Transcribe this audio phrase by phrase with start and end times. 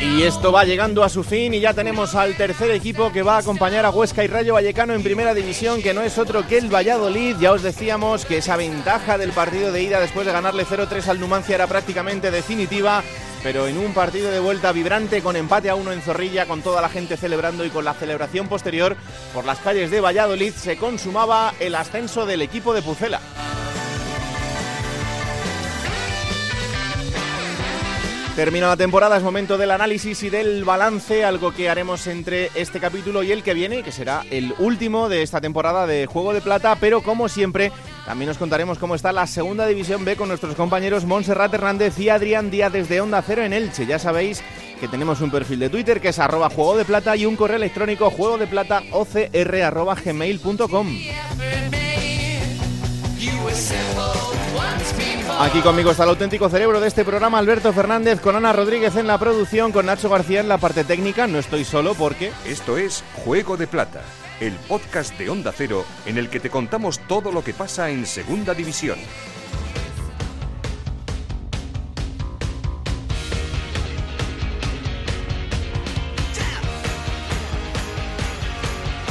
[0.00, 3.36] Y esto va llegando a su fin y ya tenemos al tercer equipo que va
[3.36, 6.58] a acompañar a Huesca y Rayo Vallecano en primera división, que no es otro que
[6.58, 7.36] el Valladolid.
[7.38, 11.20] Ya os decíamos que esa ventaja del partido de ida después de ganarle 0-3 al
[11.20, 13.02] Numancia era prácticamente definitiva
[13.42, 16.82] pero en un partido de vuelta vibrante con empate a uno en Zorrilla, con toda
[16.82, 18.96] la gente celebrando y con la celebración posterior
[19.32, 23.20] por las calles de Valladolid, se consumaba el ascenso del equipo de Pucela.
[28.40, 32.80] Termina la temporada, es momento del análisis y del balance, algo que haremos entre este
[32.80, 36.40] capítulo y el que viene, que será el último de esta temporada de Juego de
[36.40, 37.70] Plata, pero como siempre,
[38.06, 42.08] también os contaremos cómo está la segunda división B con nuestros compañeros Montserrat Hernández y
[42.08, 43.84] Adrián Díaz desde Onda Cero en Elche.
[43.84, 44.42] Ya sabéis
[44.80, 47.58] que tenemos un perfil de Twitter que es arroba juego de plata y un correo
[47.58, 48.48] electrónico juego de.
[55.40, 59.06] Aquí conmigo está el auténtico cerebro de este programa, Alberto Fernández, con Ana Rodríguez en
[59.06, 61.26] la producción, con Nacho García en la parte técnica.
[61.26, 62.30] No estoy solo porque...
[62.44, 64.02] Esto es Juego de Plata,
[64.38, 68.04] el podcast de Onda Cero en el que te contamos todo lo que pasa en
[68.04, 68.98] Segunda División.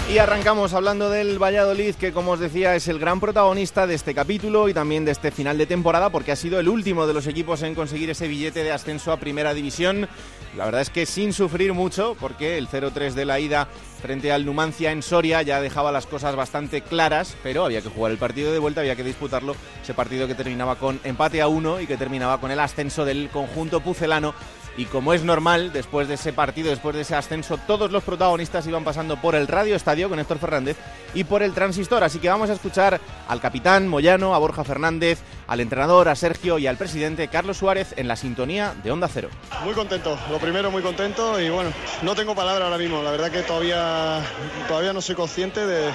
[0.10, 4.16] Y arrancamos hablando del Valladolid, que como os decía es el gran protagonista de este
[4.16, 7.28] capítulo y también de este final de temporada, porque ha sido el último de los
[7.28, 10.10] equipos en conseguir ese billete de ascenso a Primera División.
[10.58, 13.68] La verdad es que sin sufrir mucho, porque el 0-3 de la ida
[14.02, 18.12] frente al Numancia en Soria ya dejaba las cosas bastante claras, pero había que jugar
[18.12, 21.80] el partido de vuelta, había que disputarlo, ese partido que terminaba con empate a uno
[21.80, 24.34] y que terminaba con el ascenso del conjunto pucelano
[24.78, 28.66] y como es normal, después de ese partido, después de ese ascenso, todos los protagonistas
[28.68, 30.78] iban pasando por el Radio Estadio con Héctor Fernández
[31.14, 32.04] y por el Transistor.
[32.04, 36.58] Así que vamos a escuchar al capitán Moyano, a Borja Fernández, al entrenador, a Sergio
[36.60, 39.30] y al presidente Carlos Suárez en la sintonía de Onda Cero.
[39.64, 43.02] Muy contento, lo primero muy contento y bueno, no tengo palabra ahora mismo.
[43.02, 44.22] La verdad que todavía,
[44.68, 45.92] todavía no soy consciente de,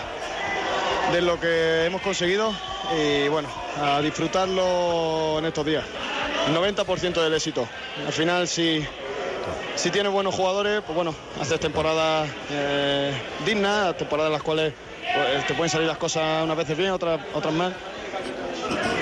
[1.12, 2.52] de lo que hemos conseguido
[2.98, 3.48] y bueno,
[3.80, 5.84] a disfrutarlo en estos días.
[6.53, 7.66] 90% del éxito.
[8.06, 8.84] Al final, si,
[9.77, 13.12] si tienes buenos jugadores, pues bueno, haces temporadas eh,
[13.44, 14.72] dignas, temporadas en las cuales
[15.15, 17.75] pues, te pueden salir las cosas unas veces bien, otras, otras mal.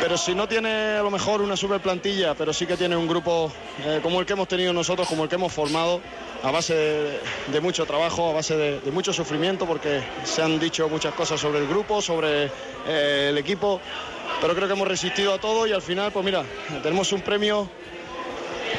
[0.00, 3.06] Pero si no tiene a lo mejor una super plantilla, pero sí que tiene un
[3.06, 3.52] grupo
[3.84, 6.00] eh, como el que hemos tenido nosotros, como el que hemos formado,
[6.42, 10.88] a base de, mucho trabajo, a base de, de, mucho sufrimiento, porque se han dicho
[10.88, 12.50] muchas cosas sobre el grupo, sobre
[12.88, 13.80] eh, el equipo,
[14.40, 16.44] pero creo que hemos resistido a todo y al final, pues mira,
[16.82, 17.68] tenemos un premio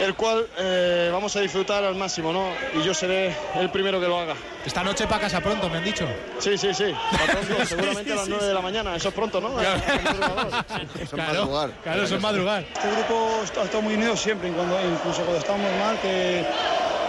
[0.01, 2.49] el cual eh, vamos a disfrutar al máximo, ¿no?
[2.73, 4.35] Y yo seré el primero que lo haga.
[4.65, 6.07] Esta noche para casa pronto, me han dicho.
[6.39, 6.85] Sí, sí, sí.
[7.25, 8.95] Pronto, seguramente a las 9 de la mañana.
[8.95, 9.53] Eso es pronto, ¿no?
[9.55, 9.81] Claro,
[11.11, 12.63] claro, claro eso es madrugar.
[12.63, 16.45] Este grupo ha estado muy unido siempre, cuando, incluso cuando estábamos mal, que,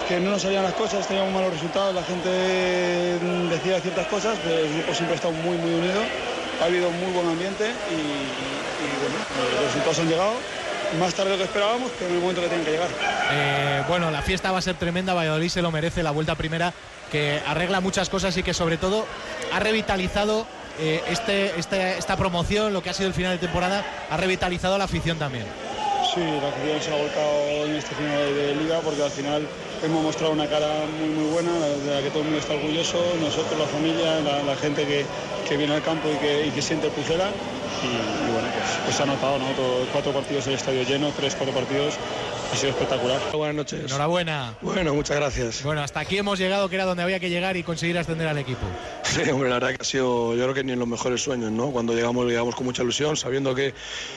[0.09, 4.59] que no nos salían las cosas, teníamos malos resultados, la gente decía ciertas cosas, pero
[4.59, 6.03] el grupo siempre ha estado muy, muy unido.
[6.61, 10.33] Ha habido muy buen ambiente y, y bueno, los resultados han llegado
[10.99, 12.89] más tarde de lo que esperábamos, pero en el momento que tienen que llegar.
[13.33, 16.73] Eh, bueno, la fiesta va a ser tremenda, Valladolid se lo merece, la vuelta primera,
[17.11, 19.07] que arregla muchas cosas y que sobre todo
[19.53, 20.47] ha revitalizado
[20.79, 24.79] eh, este, este, esta promoción, lo que ha sido el final de temporada, ha revitalizado
[24.79, 25.47] la afición también.
[26.15, 29.49] Sí, la afición se ha volcado en este final de liga porque al final
[29.85, 32.99] hemos mostrado una cara muy muy buena, de la que todo el mundo está orgulloso,
[33.21, 35.05] nosotros, la familia, la, la gente que,
[35.49, 37.31] que, viene al campo y que, y que siente el Pucela
[37.83, 39.47] y, y, bueno, pues, pues se ha notado, ¿no?
[39.53, 41.95] Todo, cuatro partidos el estadio lleno, tres, cuatro partidos,
[42.53, 43.21] ha sido espectacular.
[43.33, 43.85] Buenas noches.
[43.91, 44.55] Enhorabuena.
[44.63, 45.63] Bueno, muchas gracias.
[45.65, 48.39] Bueno, hasta aquí hemos llegado, que era donde había que llegar y conseguir ascender al
[48.39, 48.61] equipo.
[49.15, 51.53] Sí, hombre, la verdad que ha sido, yo creo que ni en los mejores sueños,
[51.53, 51.71] ¿no?
[51.71, 53.73] Cuando llegamos, llegamos con mucha ilusión, sabiendo que,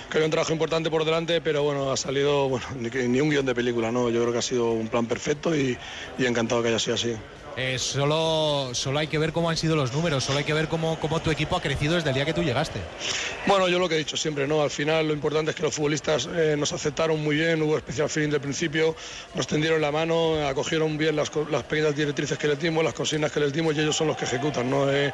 [0.10, 3.30] que había un trabajo importante por delante, pero bueno, ha salido, bueno, ni, ni un
[3.30, 4.10] guion de película, ¿no?
[4.10, 7.16] Yo creo que ha sido un plan perfecto y, y encantado que haya sido así.
[7.60, 10.68] Eh, solo, solo hay que ver cómo han sido los números, solo hay que ver
[10.68, 12.80] cómo, cómo, tu equipo ha crecido desde el día que tú llegaste.
[13.48, 14.62] Bueno, yo lo que he dicho siempre, ¿no?
[14.62, 18.12] Al final lo importante es que los futbolistas eh, nos aceptaron muy bien, hubo especial
[18.12, 18.96] feeling del principio,
[19.34, 23.32] nos tendieron la mano, acogieron bien las, las pequeñas directrices que les dimos, las consignas
[23.32, 24.94] que les dimos y ellos son los que ejecutan, ¿no?
[24.94, 25.12] Eh,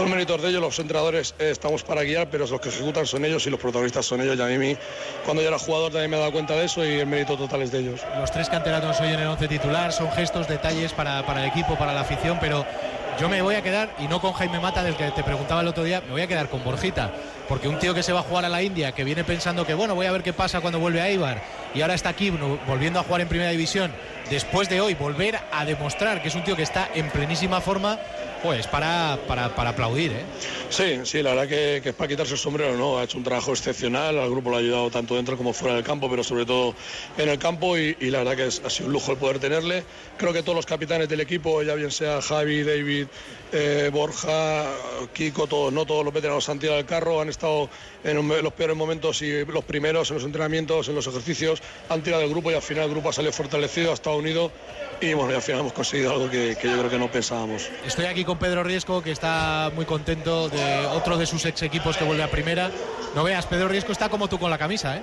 [0.00, 3.46] méritos de ellos, los entrenadores eh, estamos para guiar, pero los que ejecutan son ellos
[3.46, 4.36] y los protagonistas son ellos.
[4.38, 4.76] Y a mí,
[5.24, 7.62] cuando yo era jugador, también me he dado cuenta de eso y el mérito total
[7.62, 8.00] es de ellos.
[8.18, 11.76] Los tres canteranos hoy en el once titular son gestos, detalles para, para el equipo,
[11.76, 12.64] para la afición, pero
[13.20, 15.68] yo me voy a quedar, y no con Jaime Mata, del que te preguntaba el
[15.68, 17.10] otro día, me voy a quedar con Borjita.
[17.52, 19.74] Porque un tío que se va a jugar a la India, que viene pensando que,
[19.74, 21.42] bueno, voy a ver qué pasa cuando vuelve a Ibar,
[21.74, 22.30] y ahora está aquí
[22.66, 23.92] volviendo a jugar en primera división,
[24.30, 27.98] después de hoy volver a demostrar que es un tío que está en plenísima forma,
[28.42, 30.12] pues para, para, aplaudir.
[30.12, 30.24] ¿eh?
[30.68, 32.98] Sí, sí, la verdad que, es para quitarse el sombrero, ¿no?
[32.98, 35.84] Ha hecho un trabajo excepcional, al grupo lo ha ayudado tanto dentro como fuera del
[35.84, 36.74] campo, pero sobre todo
[37.18, 39.84] en el campo y, la verdad que ha sido un lujo el poder tenerle.
[40.16, 43.06] Creo que todos los capitanes del equipo, ya bien sea Javi, David,
[43.52, 44.64] eh, Borja,
[45.12, 47.41] Kiko, todos, no todos los veteranos han tirado el carro, han estado
[48.04, 52.22] en los peores momentos y los primeros en los entrenamientos, en los ejercicios, han tirado
[52.22, 54.50] el grupo y al final el grupo ha salido fortalecido, ha estado unido
[55.00, 57.68] y bueno, al final hemos conseguido algo que, yo creo que no pensábamos.
[57.84, 61.96] Estoy aquí con Pedro Riesco, que está muy contento de otro de sus ex equipos
[61.96, 62.70] que vuelve a primera.
[63.14, 65.02] No veas, Pedro Riesco está como tú con la camisa, ¿eh?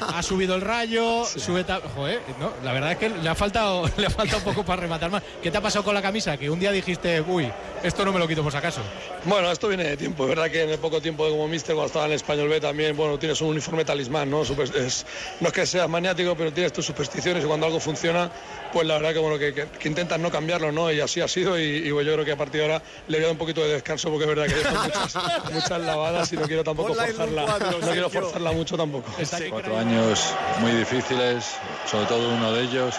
[0.00, 1.64] ha subido el rayo, sube...
[1.94, 4.82] Joder, no, la verdad es que le ha, faltado, le ha faltado un poco para
[4.82, 5.22] rematar más.
[5.42, 6.36] ¿Qué te ha pasado con la camisa?
[6.36, 7.50] Que un día dijiste, uy,
[7.82, 8.80] esto no me lo quito por si acaso.
[9.24, 10.24] Bueno, esto viene de tiempo.
[10.24, 12.60] Es verdad que en el poco tiempo como mister, cuando estaba en el Español B
[12.60, 14.42] también, bueno, tienes un uniforme talismán, ¿no?
[14.42, 15.06] Es,
[15.40, 18.30] no es que seas maniático, pero tienes tus supersticiones y cuando algo funciona,
[18.72, 20.90] pues la verdad que bueno que, que, intentas no cambiarlo, ¿no?
[20.92, 23.26] Y así ha sido y, yo creo que a partir de ahora le voy a
[23.26, 25.16] dar un poquito de descanso porque es verdad que hay muchas,
[25.52, 29.10] muchas lavadas y no quiero tampoco forzarla, no quiero forzarla mucho tampoco.
[29.50, 31.56] Cuatro años muy difíciles,
[31.90, 32.94] sobre todo uno de ellos,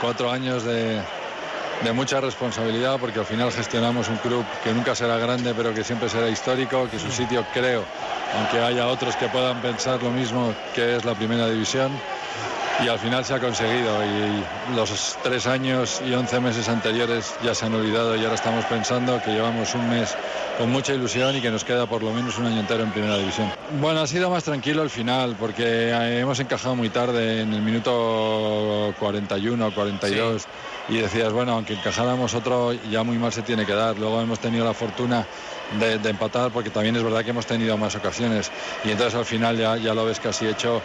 [0.00, 1.00] cuatro años de,
[1.84, 5.84] de mucha responsabilidad porque al final gestionamos un club que nunca será grande pero que
[5.84, 7.84] siempre será histórico, que su sitio creo,
[8.34, 11.92] aunque haya otros que puedan pensar lo mismo que es la primera división
[12.82, 17.54] y al final se ha conseguido y los tres años y once meses anteriores ya
[17.54, 20.14] se han olvidado y ahora estamos pensando que llevamos un mes
[20.58, 23.16] con mucha ilusión y que nos queda por lo menos un año entero en primera
[23.16, 23.50] división.
[23.80, 25.90] Bueno, ha sido más tranquilo el final porque
[26.20, 30.46] hemos encajado muy tarde en el minuto 41 o 42
[30.88, 33.98] y decías, bueno, aunque encajáramos otro ya muy mal se tiene que dar.
[33.98, 35.26] Luego hemos tenido la fortuna
[35.78, 38.50] de, empatar porque también es verdad que hemos tenido más ocasiones
[38.84, 40.80] y entonces al final ya, ya lo ves casi hecho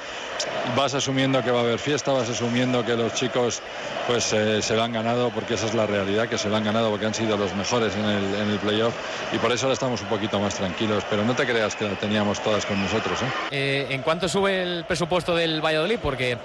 [0.76, 3.62] vas asumiendo que va a haber fiesta vas asumiendo que los chicos
[4.08, 6.64] pues eh, se lo han ganado porque esa es la realidad que se lo han
[6.64, 8.94] ganado porque han sido los mejores en el, en el playoff
[9.32, 11.96] y por eso ahora estamos un poquito más tranquilos pero no te creas que la
[11.96, 13.26] teníamos todas con nosotros ¿eh?
[13.52, 16.00] Eh, ¿en cuánto sube el presupuesto del Valladolid?
[16.02, 16.38] porque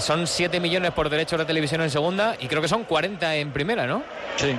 [0.00, 3.52] son 7 millones por derechos de televisión en segunda y creo que son 40 en
[3.52, 4.02] primera ¿no?
[4.36, 4.56] sí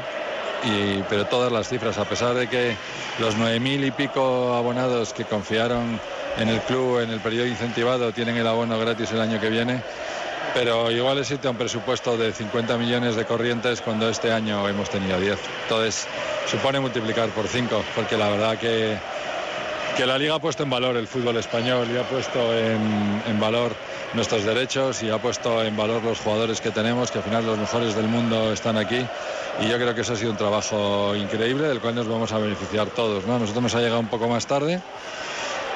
[1.09, 2.75] pero todas las cifras, a pesar de que
[3.19, 5.99] los 9.000 y pico abonados que confiaron
[6.37, 9.81] en el club, en el periodo incentivado, tienen el abono gratis el año que viene,
[10.53, 15.19] pero igual existe un presupuesto de 50 millones de corrientes cuando este año hemos tenido
[15.19, 15.37] 10.
[15.63, 16.07] Entonces,
[16.49, 18.97] supone multiplicar por 5, porque la verdad que,
[19.97, 23.75] que la Liga ha puesto en valor el fútbol español y ha puesto en valor
[24.15, 27.57] nuestros derechos y ha puesto en valor los jugadores que tenemos, que al final los
[27.57, 29.05] mejores del mundo están aquí
[29.61, 32.37] y yo creo que eso ha sido un trabajo increíble del cual nos vamos a
[32.37, 33.25] beneficiar todos.
[33.25, 33.37] ¿no?
[33.39, 34.81] Nosotros nos ha llegado un poco más tarde,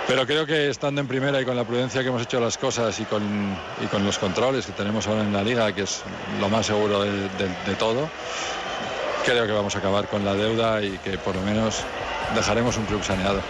[0.07, 2.97] pero creo que estando en primera y con la prudencia que hemos hecho las cosas
[2.99, 6.01] y con, y con los controles que tenemos ahora en la liga, que es
[6.39, 8.09] lo más seguro de, de todo,
[9.25, 11.83] creo que vamos a acabar con la deuda y que por lo menos
[12.35, 13.41] dejaremos un club saneado.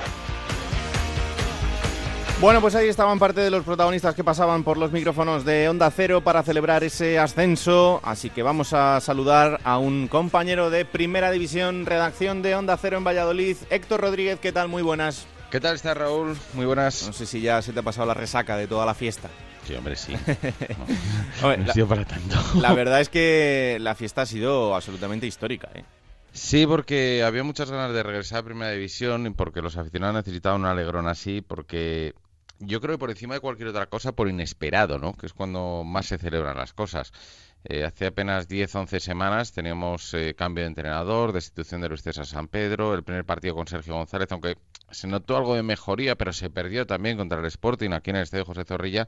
[2.41, 5.91] Bueno, pues ahí estaban parte de los protagonistas que pasaban por los micrófonos de Onda
[5.91, 7.99] Cero para celebrar ese ascenso.
[8.01, 12.97] Así que vamos a saludar a un compañero de Primera División, redacción de Onda Cero
[12.97, 14.39] en Valladolid, Héctor Rodríguez.
[14.39, 14.69] ¿Qué tal?
[14.69, 15.27] Muy buenas.
[15.51, 16.37] ¿Qué tal está Raúl?
[16.53, 17.07] Muy buenas.
[17.07, 19.27] No sé si ya se te ha pasado la resaca de toda la fiesta.
[19.67, 20.13] Sí, hombre, sí.
[21.41, 22.37] la, sido para tanto.
[22.61, 25.69] la verdad es que la fiesta ha sido absolutamente histórica.
[25.75, 25.83] ¿eh?
[26.31, 30.61] Sí, porque había muchas ganas de regresar a Primera División y porque los aficionados necesitaban
[30.61, 32.13] un alegrón así, porque
[32.59, 35.13] yo creo que por encima de cualquier otra cosa, por inesperado, ¿no?
[35.13, 37.11] Que es cuando más se celebran las cosas.
[37.65, 42.47] Eh, hace apenas 10-11 semanas teníamos eh, cambio de entrenador, destitución de Luis César San
[42.47, 44.57] Pedro, el primer partido con Sergio González, aunque
[44.91, 48.23] se notó algo de mejoría, pero se perdió también contra el Sporting aquí en el
[48.23, 49.07] estadio José Zorrilla.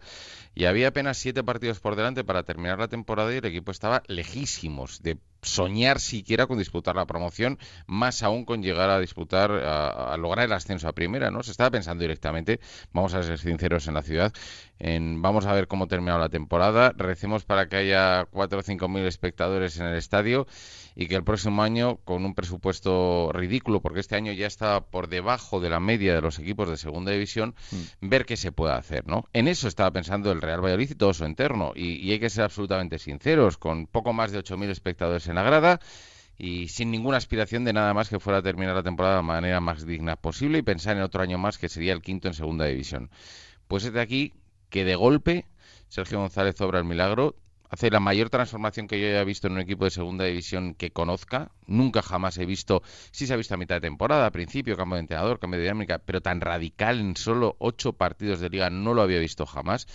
[0.53, 4.03] Y había apenas siete partidos por delante para terminar la temporada y el equipo estaba
[4.07, 7.57] lejísimos de soñar siquiera con disputar la promoción,
[7.87, 11.43] más aún con llegar a disputar, a, lograr el ascenso a primera, ¿no?
[11.43, 12.59] Se estaba pensando directamente,
[12.93, 14.33] vamos a ser sinceros en la ciudad,
[14.79, 18.87] en vamos a ver cómo termina la temporada, recemos para que haya cuatro o cinco
[18.87, 20.47] mil espectadores en el estadio
[20.95, 25.07] y que el próximo año, con un presupuesto ridículo, porque este año ya está por
[25.07, 28.09] debajo de la media de los equipos de segunda división, mm.
[28.09, 29.25] ver qué se puede hacer, ¿no?
[29.33, 32.29] En eso estaba pensando el Real Valladolid y todo su entorno, y, y hay que
[32.29, 35.79] ser absolutamente sinceros, con poco más de 8.000 espectadores en la grada,
[36.37, 39.23] y sin ninguna aspiración de nada más que fuera a terminar la temporada de la
[39.23, 42.33] manera más digna posible y pensar en otro año más que sería el quinto en
[42.33, 43.09] segunda división.
[43.67, 44.33] Pues es de aquí
[44.69, 45.45] que de golpe
[45.91, 47.35] Sergio González obra el milagro,
[47.69, 50.91] hace la mayor transformación que yo haya visto en un equipo de segunda división que
[50.91, 51.51] conozca.
[51.67, 54.95] Nunca jamás he visto, sí se ha visto a mitad de temporada, a principio, cambio
[54.95, 58.93] de entrenador, cambio de dinámica, pero tan radical en solo ocho partidos de liga no
[58.93, 59.85] lo había visto jamás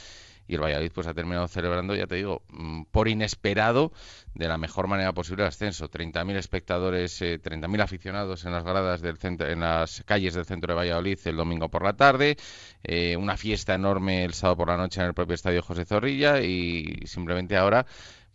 [0.48, 3.92] y el Valladolid pues ha terminado celebrando, ya te digo, mm, por inesperado,
[4.34, 5.88] de la mejor manera posible el ascenso.
[5.88, 10.72] 30.000 espectadores, 30.000 eh, aficionados en las gradas del centro, en las calles del centro
[10.72, 12.36] de Valladolid el domingo por la tarde,
[12.82, 16.40] eh, una fiesta enorme el sábado por la noche en el propio estadio José Zorrilla
[16.40, 17.86] y simplemente ahora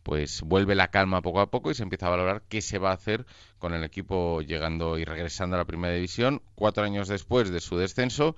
[0.04, 2.92] pues vuelve la calma poco a poco y se empieza a valorar qué se va
[2.92, 3.26] a hacer
[3.60, 7.78] con el equipo llegando y regresando a la primera división cuatro años después de su
[7.78, 8.36] descenso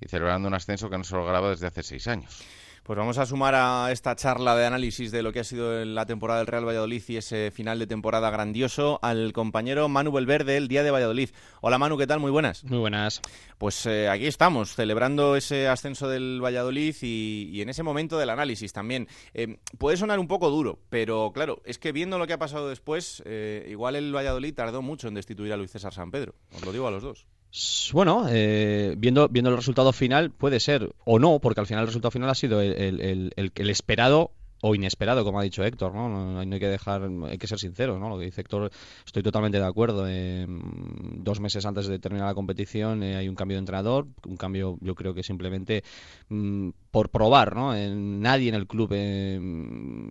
[0.00, 2.44] y celebrando un ascenso que no se lograba desde hace seis años.
[2.86, 6.06] Pues vamos a sumar a esta charla de análisis de lo que ha sido la
[6.06, 10.68] temporada del Real Valladolid y ese final de temporada grandioso al compañero Manu Belverde, el
[10.68, 11.30] día de Valladolid.
[11.62, 12.20] Hola Manu, ¿qué tal?
[12.20, 12.62] Muy buenas.
[12.62, 13.22] Muy buenas.
[13.58, 18.72] Pues eh, aquí estamos, celebrando ese ascenso del Valladolid y, en ese momento del análisis
[18.72, 19.08] también.
[19.34, 22.68] Eh, puede sonar un poco duro, pero claro, es que viendo lo que ha pasado
[22.68, 26.36] después, eh, igual el Valladolid tardó mucho en destituir a Luis César San Pedro.
[26.54, 27.26] Os lo digo a los dos.
[27.92, 31.86] Bueno, eh, viendo, viendo el resultado final, puede ser o no, porque al final el
[31.86, 36.08] resultado final ha sido el, el, el esperado o inesperado, como ha dicho Héctor, ¿no?
[36.08, 38.08] No, hay que dejar, hay que ser sincero, ¿no?
[38.08, 38.70] Lo que dice Héctor,
[39.04, 40.06] estoy totalmente de acuerdo.
[40.08, 44.36] Eh, dos meses antes de terminar la competición eh, hay un cambio de entrenador, un
[44.36, 45.84] cambio, yo creo que simplemente
[46.28, 47.74] mm, por probar, ¿no?
[47.74, 49.38] nadie en el club, eh,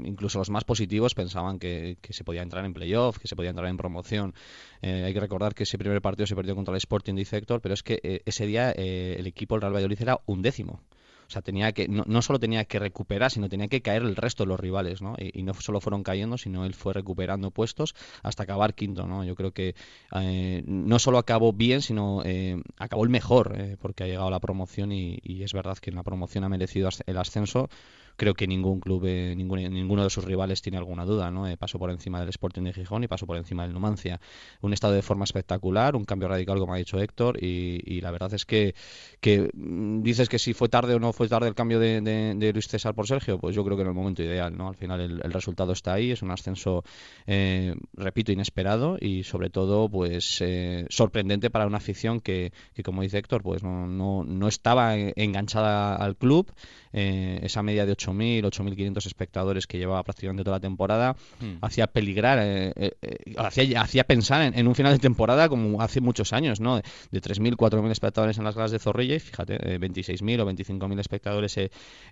[0.03, 3.67] incluso los más positivos, pensaban que, se podía entrar en playoff, que se podía entrar
[3.67, 4.33] en promoción.
[4.81, 7.73] hay que recordar que ese primer partido se perdió contra el Sporting, dice Héctor, pero
[7.73, 10.81] es que ese día el equipo, el Real Valladolid, era un décimo.
[11.27, 14.15] O sea, tenía que, no, no, solo tenía que recuperar, sino tenía que caer el
[14.15, 15.15] resto de los rivales, ¿no?
[15.17, 19.23] Y, no solo fueron cayendo, sino él fue recuperando puestos hasta acabar quinto, ¿no?
[19.23, 19.75] Yo creo que
[20.15, 24.31] eh, no solo acabó bien, sino eh, acabó el mejor, eh, porque ha llegado a
[24.31, 27.69] la promoción y, y, es verdad que en la promoción ha merecido el ascenso
[28.15, 31.31] creo que ningún club, eh, ninguno de sus rivales tiene alguna duda.
[31.31, 31.47] ¿no?
[31.47, 34.19] Eh, pasó por encima del Sporting de Gijón y pasó por encima del Numancia.
[34.61, 38.33] Un estado de forma espectacular, un cambio radical, como ha dicho Héctor, y, la verdad
[38.33, 38.75] es que,
[39.19, 42.67] que, mm, dices que si fue tarde o no fue tarde el cambio de, Luis
[42.67, 44.55] César por Sergio, pues yo creo que en el momento ideal.
[44.55, 44.67] ¿no?
[44.69, 46.83] Al final el, resultado está ahí, es un ascenso,
[47.27, 50.43] eh, repito, inesperado y sobre todo pues
[50.89, 55.95] sorprendente para una afición que, que, como dice Héctor, pues no, no, no estaba enganchada
[55.95, 56.51] al club.
[56.93, 61.57] esa media de 8 8.000, 8.500 espectadores que llevaba prácticamente toda la temporada, hmm.
[61.61, 66.01] hacía peligrar, eh, eh, eh, hacía, hacía, pensar en, un final de temporada como hace
[66.01, 66.77] muchos años, ¿no?
[66.77, 66.83] De,
[67.21, 71.57] 3.000, 4.000 espectadores en las gradas de Zorrilla y fíjate, 26.000 o 25.000 espectadores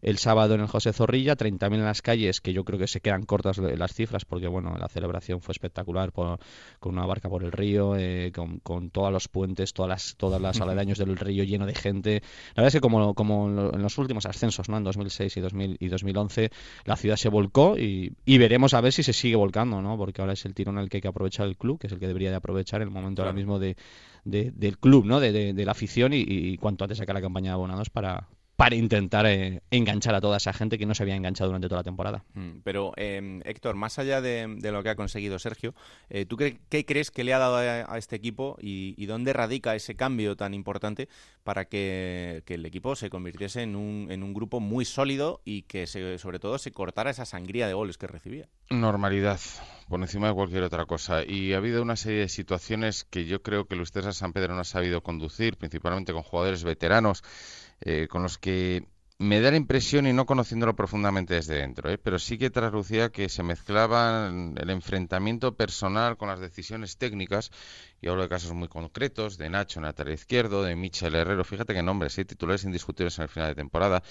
[0.01, 3.01] el sábado en el José Zorrilla, 30.000 en las calles, que yo creo que se
[3.01, 6.39] quedan cortas las cifras porque, bueno, la celebración fue espectacular con
[6.83, 7.95] una barca por el río,
[8.33, 12.21] con, con, todos los puentes, todas las, todas las aledaños del río lleno de gente.
[12.55, 14.77] La verdad es que como, como en los últimos ascensos, ¿no?
[14.77, 16.49] En 2006 y 2000 y 2011
[16.85, 19.97] la ciudad se volcó y, veremos a ver si se sigue volcando, ¿no?
[19.97, 21.99] Porque ahora es el tirón al que hay que aprovechar el club, que es el
[21.99, 23.75] que debería de aprovechar el momento ahora mismo de,
[24.23, 25.19] del club, ¿no?
[25.19, 28.27] De, la afición y, y, cuanto antes sacar la campaña de abonados para,
[28.63, 31.79] para intentar eh, enganchar a toda esa gente que no se había enganchado durante toda
[31.79, 32.23] la temporada.
[32.33, 35.75] Mm, pero, eh, Héctor, más allá de, lo que ha conseguido Sergio,
[36.09, 39.95] eh, ¿tú qué, crees que le ha dado a, este equipo y, dónde radica ese
[39.95, 41.09] cambio tan importante
[41.43, 45.85] para que, el equipo se convirtiese en un, en un grupo muy sólido y que
[45.85, 48.47] sobre todo se cortara esa sangría de goles que recibía?
[48.69, 49.41] Normalidad,
[49.89, 51.25] por encima de cualquier otra cosa.
[51.25, 54.55] Y ha habido una serie de situaciones que yo creo que Luis César San Pedro
[54.55, 57.23] no ha sabido conducir, principalmente con jugadores veteranos
[57.85, 58.87] eh, con los que
[59.19, 61.97] me da la impresión, y no conociéndolo profundamente desde dentro, ¿eh?
[61.97, 67.51] pero sí que traslucía que se mezclaban el enfrentamiento personal con las decisiones técnicas,
[68.01, 71.83] y hablo de casos muy concretos, de Nacho lateral izquierdo, de Michel Herrero, fíjate que
[71.83, 72.25] nombres, ¿eh?
[72.25, 74.03] titulares indiscutibles en el final de temporada.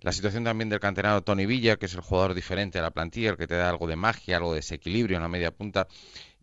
[0.00, 3.30] La situación también del canterano Tony Villa, que es el jugador diferente a la plantilla,
[3.30, 5.88] el que te da algo de magia, algo de desequilibrio en la media punta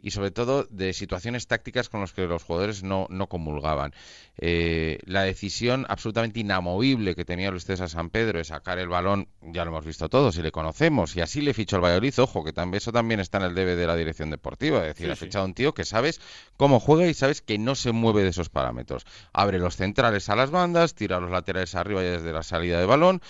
[0.01, 3.93] y sobre todo de situaciones tácticas con las que los jugadores no, no comulgaban.
[4.37, 9.27] Eh, la decisión absolutamente inamovible que tenía Luis César San Pedro de sacar el balón,
[9.41, 12.43] ya lo hemos visto todos y le conocemos, y así le fichó el Valladolid, ojo,
[12.43, 15.15] que también eso también está en el debe de la dirección deportiva, es decir, ha
[15.15, 16.19] fichado un tío que sabes
[16.57, 19.05] cómo juega y sabes que no se mueve de esos parámetros.
[19.33, 23.21] Abre los centrales a las bandas, tira los laterales arriba desde la salida de balón,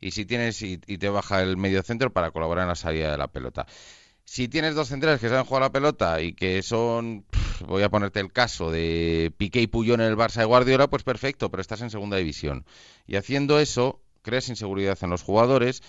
[0.00, 3.18] y si tienes y te baja el medio centro para colaborar en la salida de
[3.18, 3.66] la pelota.
[4.24, 7.26] Si tienes dos centrales que saben jugar la pelota y que son,
[7.66, 11.02] voy a ponerte el caso de Piqué y Puyol en el Barça de Guardiola, pues
[11.02, 12.64] perfecto, pero estás en segunda división.
[13.06, 15.82] Y haciendo eso, creas inseguridad en los jugadores,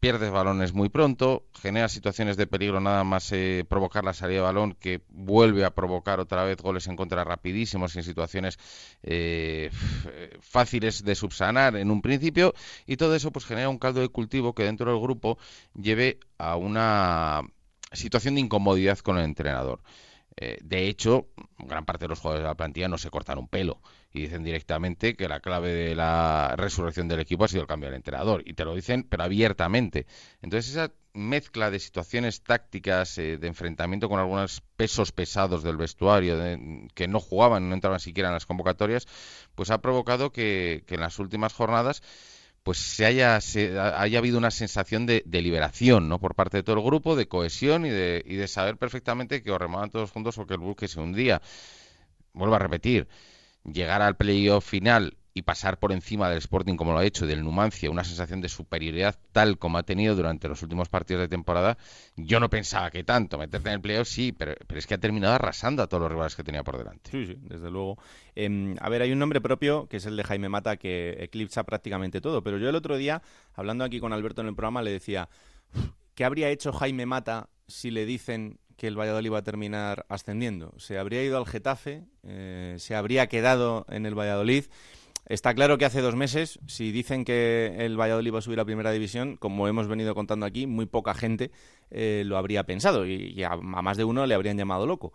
[0.00, 4.44] pierdes balones muy pronto, genera situaciones de peligro nada más eh, provocar la salida de
[4.44, 8.58] balón que vuelve a provocar otra vez goles en contra rapidísimos en situaciones
[9.02, 9.70] eh,
[10.40, 12.54] fáciles de subsanar en un principio
[12.86, 15.38] y todo eso pues genera un caldo de cultivo que dentro del grupo
[15.74, 17.42] lleve a una
[17.92, 19.80] situación de incomodidad con el entrenador.
[20.36, 21.28] Eh, de hecho,
[21.58, 23.80] gran parte de los jugadores de la plantilla no se cortan un pelo
[24.12, 27.88] y dicen directamente que la clave de la resurrección del equipo ha sido el cambio
[27.88, 28.42] del entrenador.
[28.46, 30.06] Y te lo dicen, pero abiertamente.
[30.40, 36.38] Entonces, esa mezcla de situaciones tácticas, eh, de enfrentamiento con algunos pesos pesados del vestuario,
[36.94, 39.06] que no jugaban, no entraban siquiera en las convocatorias,
[39.54, 42.02] pues ha provocado que, en las últimas jornadas
[42.62, 46.18] pues se haya, haya habido una sensación de, liberación ¿no?
[46.18, 49.50] por parte de todo el grupo, de cohesión y de, y de saber perfectamente que
[49.50, 51.40] os remaban todos juntos o que el buque se hundía.
[52.32, 53.08] Vuelvo a repetir,
[53.64, 57.44] llegar al playoff final y pasar por encima del Sporting como lo ha hecho, del
[57.44, 61.78] Numancia, una sensación de superioridad tal como ha tenido durante los últimos partidos de temporada,
[62.16, 63.38] yo no pensaba que tanto.
[63.38, 66.34] Meterte en el playoff sí, pero, es que ha terminado arrasando a todos los rivales
[66.34, 67.10] que tenía por delante.
[67.10, 67.98] Sí, sí, desde luego.
[68.34, 71.64] Em, a ver, hay un nombre propio que es el de Jaime Mata que eclipsa
[71.64, 73.22] prácticamente todo, pero yo el otro día,
[73.54, 75.28] hablando aquí con Alberto en el programa, le decía,
[76.14, 80.72] ¿qué habría hecho Jaime Mata si le dicen que el Valladolid va a terminar ascendiendo.
[80.78, 84.64] Se habría ido al Getafe, eh, se habría quedado en el Valladolid.
[85.26, 88.64] Está claro que hace dos meses, si dicen que el Valladolid va a subir a
[88.64, 91.50] primera división, como hemos venido contando aquí, muy poca gente
[91.90, 95.12] eh, lo habría pensado y, a, más de uno le habrían llamado loco.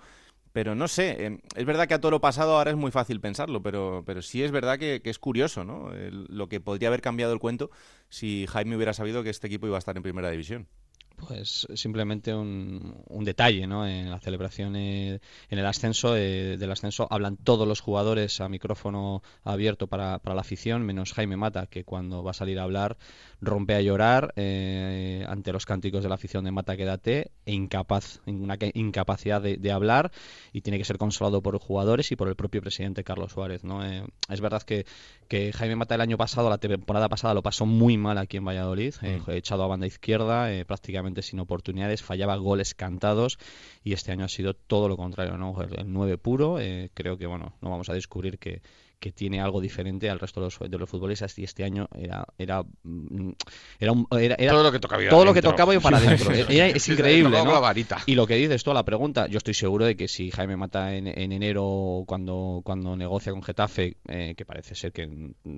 [0.53, 3.19] Pero no sé, eh, es verdad que a todo lo pasado ahora es muy fácil
[3.19, 5.91] pensarlo, pero, pero sí es verdad que, es curioso, ¿no?
[6.12, 7.71] lo que podría haber cambiado el cuento
[8.07, 10.67] si Jaime hubiera sabido que este equipo iba a estar en primera división.
[11.15, 13.88] Pues simplemente un, detalle, ¿no?
[13.88, 15.19] En la celebración, en
[15.50, 20.41] el ascenso, eh, del ascenso, hablan todos los jugadores a micrófono abierto para, para, la
[20.41, 22.98] afición, menos Jaime Mata, que cuando va a salir a hablar
[23.41, 28.19] rompe a llorar eh, ante los cánticos de la afición de Mata Quédate e incapaz,
[28.25, 30.12] una incapacidad de, hablar
[30.53, 33.63] y tiene que ser consolado por los jugadores y por el propio presidente Carlos Suárez,
[33.63, 33.86] ¿no?
[33.86, 34.86] Eh, es verdad que,
[35.27, 38.45] que Jaime Mata el año pasado, la temporada pasada, lo pasó muy mal aquí en
[38.45, 39.31] Valladolid, mm.
[39.31, 43.38] echado a banda izquierda, prácticamente sin oportunidades, fallaba goles cantados
[43.83, 45.35] y este año ha sido todo lo contrario.
[45.35, 48.61] El 9 puro, eh, creo que, bueno, no vamos a descubrir que,
[49.05, 52.25] que tiene algo diferente al resto de los, de los futbolistas y este año era
[52.39, 53.33] era mm,
[53.79, 53.94] era,
[54.39, 56.31] era, todo lo que tocaba todo lo que tocaba para adentro.
[56.31, 57.61] es increíble ¿no?
[58.07, 60.57] y lo que dices tú a la pregunta yo estoy seguro de que si Jaime
[60.57, 65.07] Mata en, enero cuando cuando negocia con Getafe eh, que parece ser que,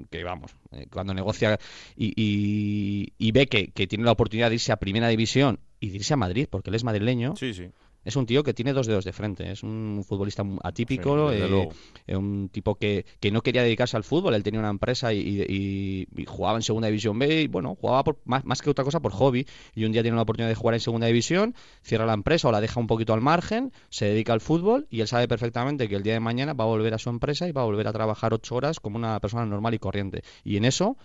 [0.10, 1.58] que vamos eh, cuando negocia
[1.96, 5.92] y, y, y ve que, que tiene la oportunidad de irse a primera división y
[5.92, 7.70] de irse a Madrid porque él es madrileño sí sí
[8.08, 9.52] es un tío que tiene dos dedos de frente.
[9.52, 11.70] Es un futbolista atípico, eh,
[12.08, 14.34] eh, un tipo que, que, no quería dedicarse al fútbol.
[14.34, 17.42] Él tenía una empresa y, jugaba en Segunda División B.
[17.42, 19.46] Y bueno, jugaba por, más, más, que otra cosa por hobby.
[19.76, 22.52] Y un día tiene la oportunidad de jugar en Segunda División, cierra la empresa o
[22.54, 25.96] la deja un poquito al margen, se dedica al fútbol y él sabe perfectamente que
[25.96, 27.92] el día de mañana va a volver a su empresa y va a volver a
[27.92, 30.24] trabajar ocho horas como una persona normal y corriente.
[30.46, 30.96] Y en eso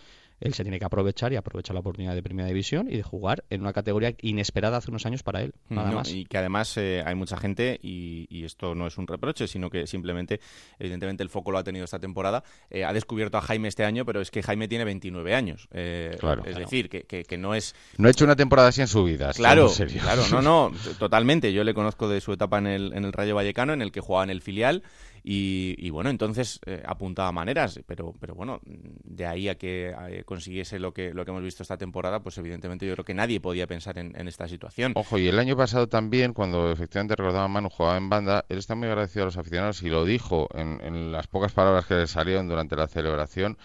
[0.43, 3.45] él se tiene que aprovechar y aprovechar la oportunidad de primera división y de jugar
[3.49, 6.11] en una categoría inesperada hace unos años para él, nada más.
[6.11, 9.87] Y que además eh, hay mucha gente, y, esto no es un reproche, sino que
[9.87, 10.41] simplemente,
[10.81, 12.43] evidentemente, el foco lo ha tenido esta temporada.
[12.71, 15.69] Eh, ha descubierto a Jaime este año, pero es que Jaime tiene 29 años.
[15.71, 17.77] Eh, claro, es decir, que, que, no es.
[17.99, 19.33] No ha hecho una temporada así en su vida.
[19.33, 21.53] Claro, claro, no, no, totalmente.
[21.53, 24.01] Yo le conozco de su etapa en el, en el Rayo Vallecano, en el que
[24.01, 24.83] jugaba en el filial.
[25.25, 30.93] Y, bueno, entonces eh, apuntaba maneras, pero, pero bueno, de ahí a que consiguiese lo
[30.93, 33.99] que, lo que hemos visto esta temporada, pues evidentemente yo creo que nadie podía pensar
[33.99, 34.93] en, esta situación.
[34.97, 38.75] Ojo, y el año pasado también, cuando efectivamente recordaba Manu jugaba en banda, él está
[38.75, 42.49] muy agradecido a los aficionados y lo dijo en, las pocas palabras que le salieron
[42.49, 43.59] durante la celebración.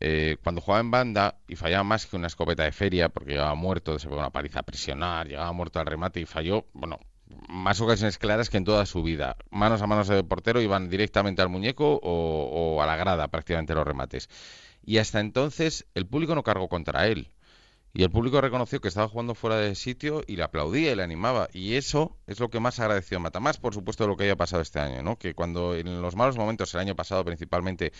[0.00, 3.54] Eh, cuando jugaba en banda y fallaba más que una escopeta de feria, porque llegaba
[3.54, 7.00] muerto, se fue una paliza a presionar, llegaba muerto al remate y falló, bueno,
[7.48, 9.36] más ocasiones claras que en toda su vida.
[9.50, 13.86] Manos a manos de portero iban directamente al muñeco o, a la grada prácticamente los
[13.86, 14.28] remates.
[14.84, 17.30] Y hasta entonces el público no cargó contra él.
[17.94, 21.02] Y el público reconoció que estaba jugando fuera de sitio y le aplaudía y le
[21.02, 21.48] animaba.
[21.52, 23.40] Y eso es lo que más agradeció Mata.
[23.40, 25.18] Más, por supuesto, de lo que haya pasado este año, ¿no?
[25.18, 27.92] Que cuando en los malos momentos, el año pasado principalmente,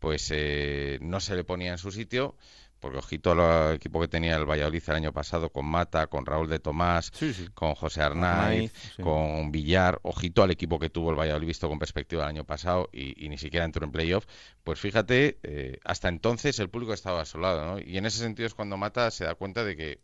[0.00, 2.36] pues eh, no se le ponía en su sitio,
[2.80, 6.48] porque ojito al equipo que tenía el Valladolid el año pasado con Mata, con Raúl
[6.48, 7.12] de Tomás,
[7.54, 12.24] con José Arnaiz, con Villar, ojito al equipo que tuvo el Valladolid visto con perspectiva
[12.24, 14.26] el año pasado y, ni siquiera entró en playoff,
[14.64, 17.78] pues fíjate, eh, hasta entonces el público estaba asolado, ¿no?
[17.80, 20.00] Y en ese sentido es cuando Mata se da cuenta de que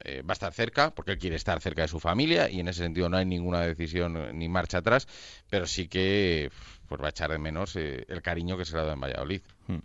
[0.00, 2.68] eh, va a estar cerca, porque él quiere estar cerca de su familia y en
[2.68, 5.08] ese sentido no hay ninguna decisión ni marcha atrás,
[5.48, 6.50] pero sí que
[6.88, 9.00] pues va a echar de menos eh, el cariño que se le ha dado en
[9.00, 9.40] Valladolid.
[9.66, 9.78] Hmm.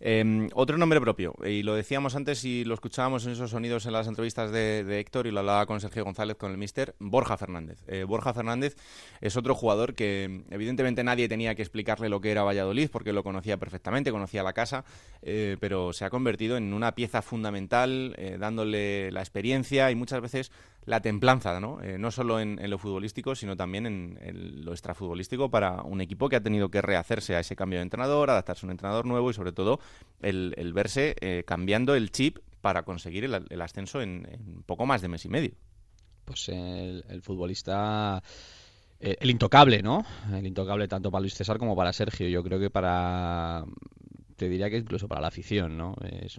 [0.00, 3.92] Em, otro nombre propio, y lo decíamos antes y lo escuchábamos en esos sonidos en
[3.92, 7.78] las entrevistas de, Héctor y lo hablaba con Sergio González, con el mister, Borja Fernández.
[7.86, 8.76] Eh, Borja Fernández
[9.20, 13.22] es otro jugador que evidentemente nadie tenía que explicarle lo que era Valladolid porque lo
[13.22, 14.84] conocía perfectamente, conocía la casa,
[15.22, 20.20] eh, pero se ha convertido en una pieza fundamental, eh, dándole la experiencia y muchas
[20.20, 20.52] veces
[20.86, 21.78] la templanza, ¿no?
[21.98, 26.42] no solo en, lo futbolístico, sino también en, lo extrafutbolístico para un equipo que ha
[26.42, 29.52] tenido que rehacerse a ese cambio de entrenador, adaptarse a un entrenador nuevo y sobre
[29.52, 29.80] todo
[30.20, 35.24] el, verse eh, cambiando el chip para conseguir el, ascenso en, poco más de mes
[35.24, 35.52] y medio.
[36.24, 38.22] Pues el, futbolista
[39.00, 40.04] eh, el intocable, ¿no?
[40.32, 42.28] El intocable tanto para Luis César como para Sergio.
[42.28, 43.64] Yo creo que para
[44.36, 45.94] te diría que incluso para la afición, ¿no?
[46.02, 46.38] Es,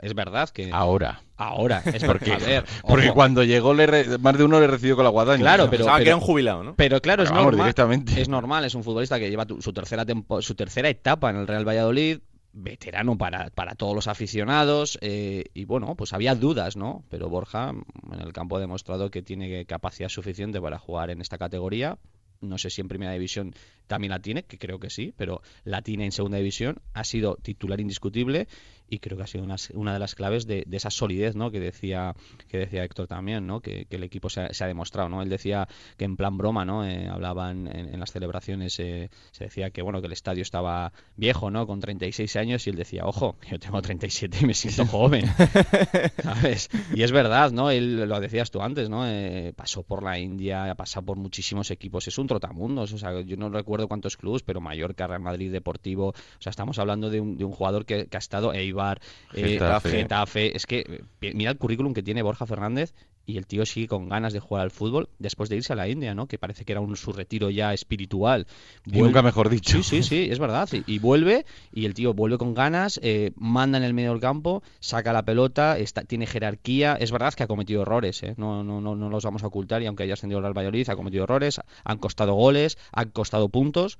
[0.00, 0.70] es, verdad que...
[0.72, 1.22] Ahora.
[1.36, 1.82] Ahora.
[1.84, 5.40] Es porque, porque cuando llegó le más de uno le recibió con la guadaña.
[5.40, 5.86] Claro, pero...
[5.96, 6.74] que era un jubilado, ¿no?
[6.76, 7.56] Pero claro, es normal.
[7.56, 8.20] Directamente.
[8.20, 10.04] Es normal, es un futbolista que lleva su, tercera
[10.40, 12.18] su tercera etapa en el Real Valladolid,
[12.56, 17.04] veterano para, para todos los aficionados eh, y bueno, pues había dudas, ¿no?
[17.10, 21.38] Pero Borja en el campo ha demostrado que tiene capacidad suficiente para jugar en esta
[21.38, 21.98] categoría.
[22.40, 23.54] No sé si en primera división
[23.86, 26.80] también la tiene, que creo que sí, pero la tiene en segunda división.
[26.94, 28.48] Ha sido titular indiscutible
[28.88, 31.50] y creo que ha sido una, una de las claves de, esa solidez ¿no?
[31.50, 32.14] que decía
[32.48, 33.60] que decía Héctor también ¿no?
[33.60, 35.22] que, el equipo se ha, demostrado ¿no?
[35.22, 36.84] él decía que en plan broma ¿no?
[36.84, 41.50] Eh, hablaban en, las celebraciones eh, se decía que bueno que el estadio estaba viejo
[41.50, 41.66] ¿no?
[41.66, 45.26] con 36 años y él decía ojo yo tengo 37 y me siento joven
[46.22, 46.68] ¿sabes?
[46.94, 47.70] y es verdad ¿no?
[47.70, 49.06] él lo decías tú antes ¿no?
[49.06, 53.20] Eh, pasó por la India ha pasado por muchísimos equipos es un trotamundos o sea
[53.22, 57.20] yo no recuerdo cuántos clubes pero Mallorca Real Madrid Deportivo o sea estamos hablando de
[57.20, 59.00] un, de un jugador que, que ha estado Eibar,
[59.34, 60.56] eh, Getafe.
[60.56, 62.94] Es que eh, mira el currículum que tiene Borja Fernández
[63.26, 65.88] y el tío sigue con ganas de jugar al fútbol después de irse a la
[65.88, 66.28] India, ¿no?
[66.28, 68.46] Que parece que era un su retiro ya espiritual.
[68.86, 69.82] Y nunca mejor dicho.
[69.82, 70.68] Sí, sí, sí, es verdad.
[70.86, 74.62] Y, vuelve y el tío vuelve con ganas, eh, manda en el medio del campo,
[74.78, 76.96] saca la pelota, está, tiene jerarquía.
[76.98, 78.34] Es verdad que ha cometido errores, ¿eh?
[78.36, 80.88] no, no, no, no los vamos a ocultar y aunque haya ascendido el Real Valladolid,
[80.88, 83.98] ha cometido errores, han costado goles, han costado puntos,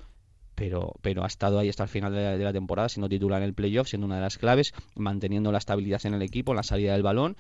[0.57, 3.55] pero, pero ha estado ahí hasta el final de la, temporada, siendo titular en el
[3.55, 6.95] playoff, siendo una de las claves, manteniendo la estabilidad en el equipo, en la salida
[6.95, 7.37] del balón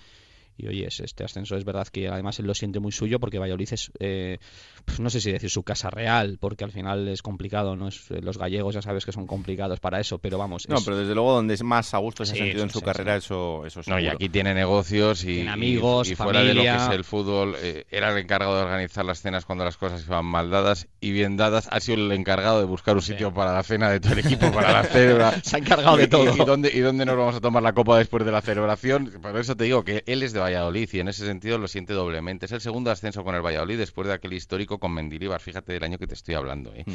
[0.56, 3.68] y oye, este ascenso es verdad que además él lo siente muy suyo porque Valladolid
[3.72, 4.38] es, eh,
[4.84, 7.88] pues no sé si decir su casa real, porque al final es complicado, ¿no?
[7.88, 10.68] Es, los gallegos ya sabes que son complicados para eso, pero vamos.
[10.68, 13.16] No, pero desde luego donde es más a gusto se ha sentido en su carrera,
[13.16, 16.88] eso, eso No, y aquí tiene negocios y, amigos, y, fuera de lo que es
[16.88, 20.50] el fútbol, eh, era el encargado de organizar las cenas cuando las cosas iban mal
[20.50, 23.90] dadas y bien dadas, ha sido el encargado de buscar un sitio para la cena
[23.90, 25.42] de todo el equipo, para la celebración.
[25.44, 26.34] se ha encargado de todo.
[26.34, 29.12] Y, dónde, ¿Y dónde nos vamos a tomar la copa después de la celebración?
[29.20, 31.92] Por eso te digo que él es de Valladolid y en ese sentido lo siente
[31.92, 32.46] doblemente.
[32.46, 35.40] Es el segundo ascenso con el Valladolid después de aquel histórico con Mendilibar.
[35.40, 36.72] Fíjate del año que te estoy hablando.
[36.74, 36.84] ¿eh?
[36.86, 36.94] Mm.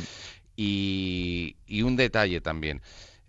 [0.56, 2.82] Y, un detalle también.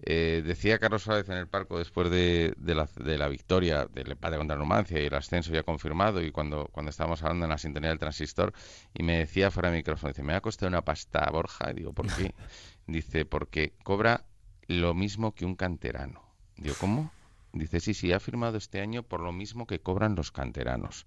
[0.04, 4.36] Eh, decía Carlos Suárez en el parco después de, la, de, la, victoria del empate
[4.36, 7.90] contra Numancia y el ascenso ya confirmado y cuando, cuando estábamos hablando en la sintonía
[7.90, 8.52] del transistor
[8.94, 11.70] y me decía fuera de micrófono, dice, me ha costado una pasta Borja.
[11.70, 12.34] Y digo, ¿por qué?
[12.86, 14.24] dice, porque cobra
[14.66, 16.22] lo mismo que un canterano.
[16.56, 17.12] Digo, ¿cómo?
[17.52, 21.06] Dice, sí, sí, ha firmado este año por lo mismo que cobran los canteranos.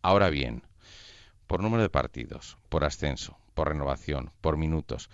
[0.00, 0.62] Ahora bien,
[1.46, 5.10] por número de partidos, por ascenso, por renovación, por minutos,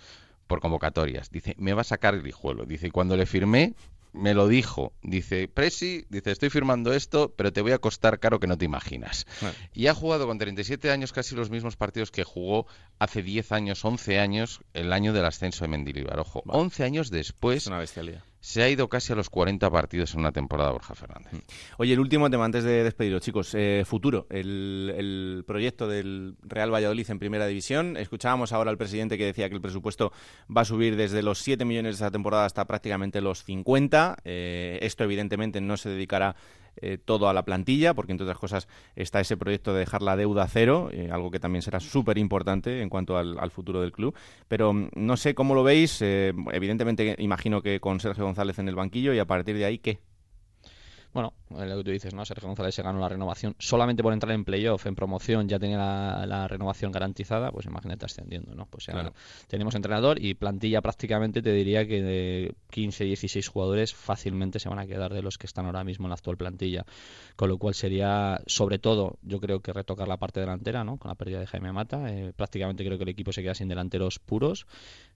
[0.47, 1.29] por convocatorias.
[1.31, 2.65] Dice, me va a sacar el hijuelo.
[2.65, 3.75] Dice, cuando le firmé,
[4.13, 4.93] me lo dijo.
[5.03, 8.65] Dice, Presi, dice, estoy firmando esto, pero te voy a costar caro que no te
[8.65, 9.27] imaginas.
[9.73, 12.67] Y ha jugado con 37 años casi los mismos partidos que jugó
[12.99, 16.19] hace 10 años, 11 años, el año del ascenso de Mendilibar.
[16.19, 17.57] Ojo, 11 años después.
[17.57, 20.95] Es una bestialidad se ha ido casi a los 40 partidos en una temporada Borja
[20.95, 21.33] Fernández.
[21.33, 21.37] Mm.
[21.77, 23.53] Oye, el último tema antes de despediros, chicos.
[23.53, 27.97] Eh, futuro, el, proyecto del Real Valladolid en primera división.
[27.97, 30.11] Escuchábamos ahora al presidente que decía que el presupuesto
[30.55, 34.17] va a subir desde los 7 millones de esta temporada hasta prácticamente los 50.
[34.23, 36.35] Eh, esto, evidentemente, no se dedicará
[36.77, 40.15] eh, todo a la plantilla, porque entre otras cosas está ese proyecto de dejar la
[40.15, 44.15] deuda cero, eh, algo que también será súper importante en cuanto al, futuro del club.
[44.47, 48.67] Pero mm, no sé cómo lo veis, eh, evidentemente imagino que con Sergio González en
[48.67, 49.99] el banquillo y a partir de ahí, ¿qué?
[51.11, 52.23] Bueno, lo que tú dices, ¿no?
[52.23, 55.77] Sergio González se ganó la renovación solamente por entrar en playoff, en promoción, ya tenía
[55.77, 58.67] la, renovación garantizada, pues imagínate ascendiendo, ¿no?
[58.67, 59.11] Pues ya
[59.47, 64.77] tenemos entrenador y plantilla prácticamente te diría que de 15, 16 jugadores fácilmente se van
[64.77, 66.85] a quedar de los que están ahora mismo en la actual plantilla,
[67.35, 70.97] con lo cual sería, sobre todo, yo creo que retocar la parte delantera, ¿no?
[70.97, 73.67] Con la pérdida de Jaime Mata, eh, prácticamente creo que el equipo se queda sin
[73.67, 74.67] delanteros puros,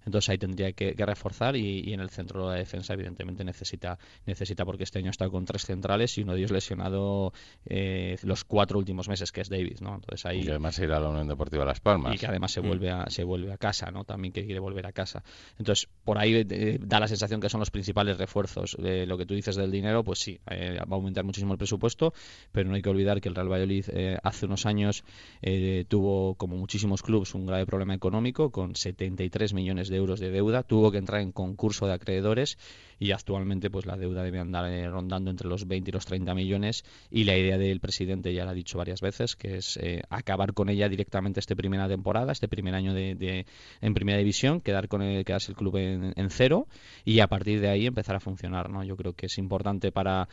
[0.05, 4.65] entonces ahí tendría que, reforzar y, en el centro de la defensa evidentemente necesita, necesita
[4.65, 7.33] porque este año está con tres centros centrales y uno de ellos lesionado
[7.65, 9.95] eh, los cuatro últimos meses, que es Davis, ¿no?
[9.95, 10.41] Entonces ahí...
[10.43, 12.15] Y además irá a la Unión Deportiva Las Palmas.
[12.15, 12.67] Y que además se Mm.
[12.67, 14.05] vuelve a, se vuelve a casa, ¿no?
[14.05, 15.23] También que quiere volver a casa.
[15.59, 18.77] Entonces, por ahí eh, da la sensación que son los principales refuerzos.
[18.79, 21.57] De lo que tú dices del dinero, pues sí, eh, va a aumentar muchísimo el
[21.57, 22.13] presupuesto,
[22.51, 25.03] pero no hay que olvidar que el Real Valladolid eh, hace unos años
[25.41, 30.29] eh, tuvo, como muchísimos clubes, un grave problema económico con 73 millones de euros de
[30.31, 30.63] deuda.
[30.63, 32.57] Tuvo que entrar en concurso de acreedores
[32.99, 36.33] y actualmente pues la deuda debe andar eh, rondando entre los 20 y los 30
[36.33, 36.83] millones.
[37.09, 40.53] Y la idea del presidente ya la ha dicho varias veces que es eh, acabar
[40.53, 43.45] con ella directamente esta primera temporada este primer año de,
[43.81, 46.67] en primera división quedar con el, quedarse el club en, en cero
[47.05, 50.27] y a partir de ahí empezar a funcionar no yo creo que es importante para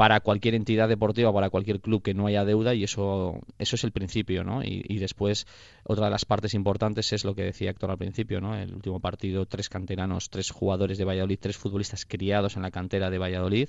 [0.00, 3.84] para cualquier entidad deportiva, para cualquier club que no haya deuda y eso, eso es
[3.84, 4.64] el principio, ¿no?
[4.64, 5.46] Y, y después
[5.84, 8.56] otra de las partes importantes es lo que decía Héctor al principio, ¿no?
[8.56, 13.10] El último partido, tres canteranos, tres jugadores de Valladolid, tres futbolistas criados en la cantera
[13.10, 13.68] de Valladolid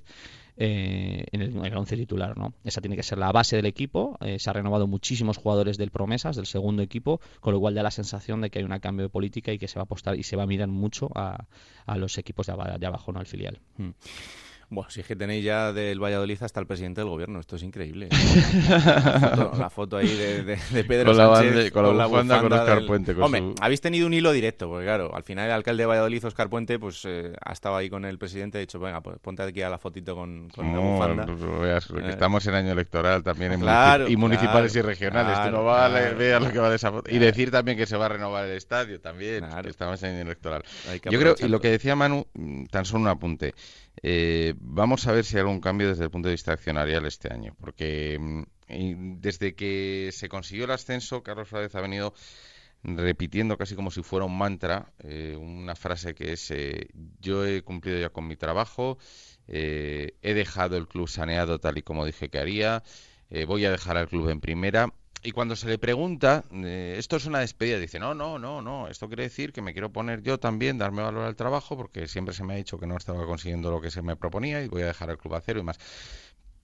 [0.56, 2.54] eh, en, el, en el once titular, ¿no?
[2.63, 4.17] Esa tiene que ser la base del equipo.
[4.22, 7.84] eh, se ha renovado muchísimos jugadores del Promesas, del segundo equipo, con lo cual da
[7.84, 10.15] la sensación de que hay un cambio de política y que se va a apostar
[10.17, 11.46] y se va a mirar mucho a,
[11.86, 13.60] a los equipos de, de abajo, no al filial.
[14.73, 17.63] Bueno, si es que tenéis ya del Valladolid hasta el presidente del gobierno, esto es
[17.63, 18.07] increíble.
[18.69, 18.79] la,
[19.36, 22.39] foto, la foto ahí de, de- de Pedro Con la Sánchez bande- con la bufanda
[22.41, 25.47] con Óscar Puente, con Hombre, su- habéis tenido un hilo directo, porque claro, al final
[25.47, 28.62] el alcalde de Valladolid, Óscar Puente, pues eh, ha estado ahí con el presidente, ha
[28.62, 31.25] dicho, venga, pues ponte aquí a la fotito con, con la bufanda.
[31.25, 34.89] pues, veas, que Eh, estamos en año electoral también en Claro, y municipales claro, y
[34.89, 35.34] regionales.
[35.34, 37.10] Tú claro, no vale, claro, veas lo que va de esa foto.
[37.10, 37.25] Y claro.
[37.25, 40.63] decir también que se va a renovar el estadio también, que estamos en año electoral.
[41.10, 43.53] Yo creo, y lo que decía Manu, mm, tan solo un apunte.
[44.03, 47.31] Eh, vamos a ver si hay algún cambio desde el punto de vista accionarial este
[47.31, 52.13] año, porque mm, desde que se consiguió el ascenso, Carlos Flávez ha venido
[52.83, 57.61] repitiendo casi como si fuera un mantra, eh, una frase que es eh, yo he
[57.61, 58.97] cumplido ya con mi trabajo,
[59.47, 62.83] eh, he dejado el club saneado tal y como dije que haría,
[63.47, 64.93] voy a dejar al club en primera.
[65.23, 68.88] Y cuando se le pregunta, eh, esto es una despedida, dice, no, no, no, no,
[68.88, 72.34] esto quiere decir que me quiero poner yo también, darme valor al trabajo, porque siempre
[72.34, 74.81] se me ha dicho que no estaba consiguiendo lo que se me proponía y voy
[74.81, 75.77] a dejar el club a cero y más.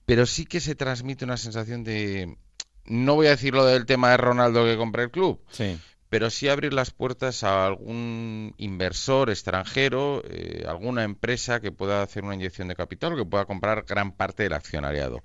[0.06, 2.36] Pero sí que se transmite una sensación de,
[2.84, 5.78] no voy a decir lo del tema de Ronaldo que compra el club, Sí.
[6.08, 12.24] pero sí abrir las puertas a algún inversor extranjero, eh, alguna empresa que pueda hacer
[12.24, 15.22] una inyección de capital o que pueda comprar gran parte del accionariado.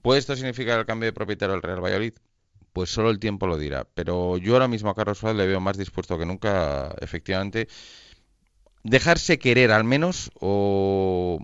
[0.00, 2.14] ¿Puede esto significar el cambio de propietario del Real Valladolid?
[2.72, 3.86] Pues solo el tiempo lo dirá.
[3.94, 7.68] Pero yo ahora mismo a Carlos Suárez le veo más dispuesto que nunca, efectivamente,
[8.82, 11.38] dejarse querer al menos o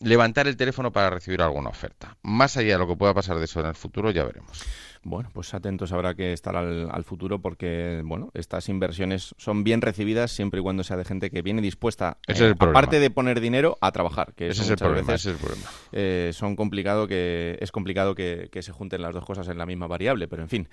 [0.00, 2.16] levantar el teléfono para recibir alguna oferta.
[2.22, 4.62] Más allá de lo que pueda pasar de eso en el futuro, ya veremos.
[5.04, 9.80] Bueno, pues atentos habrá que estar al, al futuro porque, bueno, estas inversiones son bien
[9.80, 12.78] recibidas siempre y cuando sea de gente que viene dispuesta, Ese es el problema.
[12.78, 14.34] aparte de poner dinero, a trabajar.
[14.34, 15.70] Que Ese es el problema, veces, ese es el problema.
[15.92, 19.66] eh, son complicado que es complicado que, que se junten las dos cosas en la
[19.66, 20.68] misma variable, pero en fin.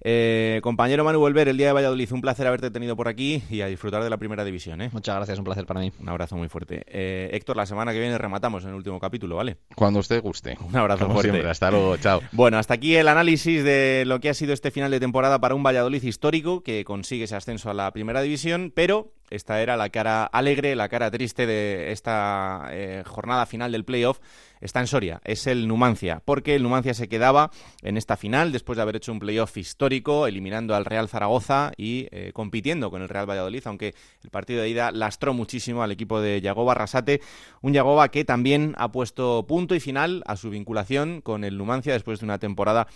[0.00, 3.60] Eh, compañero Manu Volver, el día de Valladolid, un placer haberte tenido por aquí y
[3.62, 4.80] a disfrutar de la primera división.
[4.80, 4.90] ¿eh?
[4.92, 5.92] Muchas gracias, un placer para mí.
[6.00, 6.84] Un abrazo muy fuerte.
[6.86, 9.56] Eh, Héctor, la semana que viene rematamos en el último capítulo, ¿vale?
[9.74, 10.56] Cuando usted guste.
[10.66, 11.30] Un abrazo Como fuerte.
[11.32, 11.50] siempre.
[11.50, 11.96] Hasta luego.
[11.96, 12.20] Chao.
[12.32, 15.54] Bueno, hasta aquí el análisis de lo que ha sido este final de temporada para
[15.54, 19.90] un Valladolid histórico que consigue ese ascenso a la primera división, pero esta era la
[19.90, 24.20] cara alegre, la cara triste de esta eh, jornada final del playoff.
[24.60, 27.50] Está en Soria, es el Numancia, porque el Numancia se quedaba
[27.82, 32.08] en esta final después de haber hecho un playoff histórico, eliminando al Real Zaragoza y
[32.10, 36.20] eh, compitiendo con el Real Valladolid, aunque el partido de ida lastró muchísimo al equipo
[36.20, 37.20] de Yagoba Arrasate,
[37.62, 41.92] un Yagoba que también ha puesto punto y final a su vinculación con el Numancia
[41.92, 42.88] después de una temporada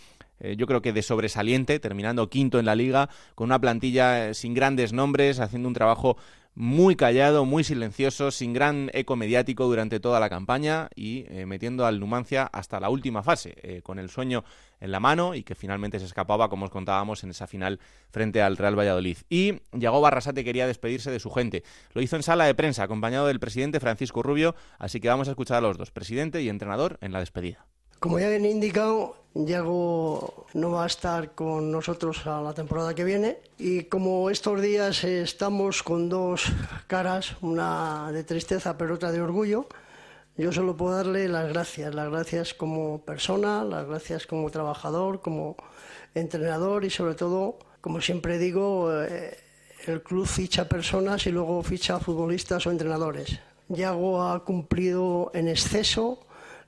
[0.42, 4.34] eh, yo creo que de sobresaliente, terminando quinto en la liga, con una plantilla eh,
[4.34, 6.16] sin grandes nombres, haciendo un trabajo
[6.54, 11.86] muy callado, muy silencioso, sin gran eco mediático durante toda la campaña y eh, metiendo
[11.86, 14.44] al Numancia hasta la última fase, con el sueño
[14.78, 18.42] en la mano y que finalmente se escapaba, como os contábamos, en esa final frente
[18.42, 19.16] al Real Valladolid.
[19.30, 21.62] Y Yago Barrasate quería despedirse de su gente.
[21.94, 25.30] Lo hizo en sala de prensa, acompañado del presidente Francisco Rubio, así que vamos a
[25.30, 27.66] escuchar a los dos, presidente y entrenador, en la despedida.
[27.98, 33.04] Como ya bien indicado, Yago no va a estar con nosotros a la temporada que
[33.04, 36.44] viene y como estos días estamos con dos
[36.86, 39.66] caras, una de tristeza pero otra de orgullo,
[40.36, 45.56] yo solo puedo darle las gracias, las gracias como persona, las gracias como trabajador, como
[46.14, 49.38] entrenador y sobre todo, como siempre digo, eh,
[49.86, 53.40] el club ficha personas y luego ficha futbolistas o entrenadores.
[53.68, 56.20] Yago ha cumplido en exceso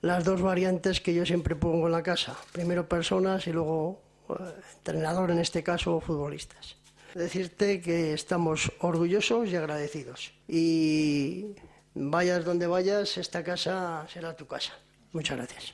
[0.05, 2.37] las dos variantes que yo siempre pongo en la casa.
[2.53, 4.35] Primero personas y luego eh,
[4.77, 6.77] entrenador, en este caso futbolistas.
[7.15, 10.35] Decirte que estamos orgullosos y agradecidos.
[10.47, 11.47] Y
[11.95, 14.75] vayas donde vayas, esta casa será tu casa.
[15.13, 15.73] Muchas gracias.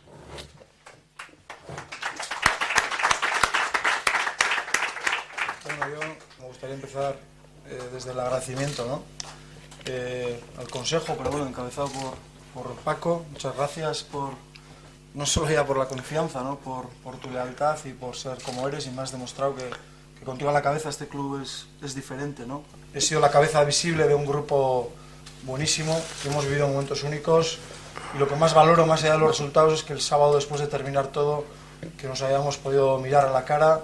[5.65, 6.01] Bueno, yo
[6.41, 7.17] me gustaría empezar
[7.67, 9.03] eh, desde el agradecimiento ¿no?
[9.87, 12.15] Eh, al Consejo, pero bueno, encabezado por,
[12.55, 13.25] por Paco.
[13.31, 14.31] Muchas gracias por,
[15.15, 16.57] no solo ya por la confianza, ¿no?
[16.57, 19.69] por, por tu lealtad y por ser como eres y me has demostrado que,
[20.19, 22.47] que contigo a la cabeza este club es, es diferente.
[22.47, 22.63] ¿no?
[22.95, 24.91] He sido la cabeza visible de un grupo
[25.45, 27.59] buenísimo, que hemos vivido momentos únicos
[28.15, 30.61] y lo que más valoro, más allá de los resultados, es que el sábado después
[30.61, 31.45] de terminar todo,
[31.97, 33.83] que nos hayamos podido mirar a la cara,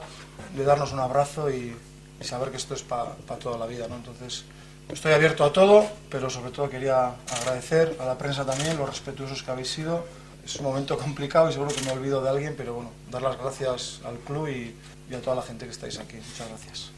[0.54, 1.76] de darnos un abrazo y,
[2.20, 3.86] y saber que esto es para toda la vida.
[3.88, 3.96] ¿no?
[3.96, 4.44] Entonces,
[4.88, 9.42] estoy abierto a todo, pero sobre todo quería agradecer a la prensa también, los respetuosos
[9.42, 10.04] que habéis sido.
[10.44, 13.36] Es un momento complicado y seguro que me olvido de alguien, pero bueno, dar las
[13.36, 14.74] gracias al club y,
[15.10, 16.16] y a toda la gente que estáis aquí.
[16.16, 16.92] Muchas gracias.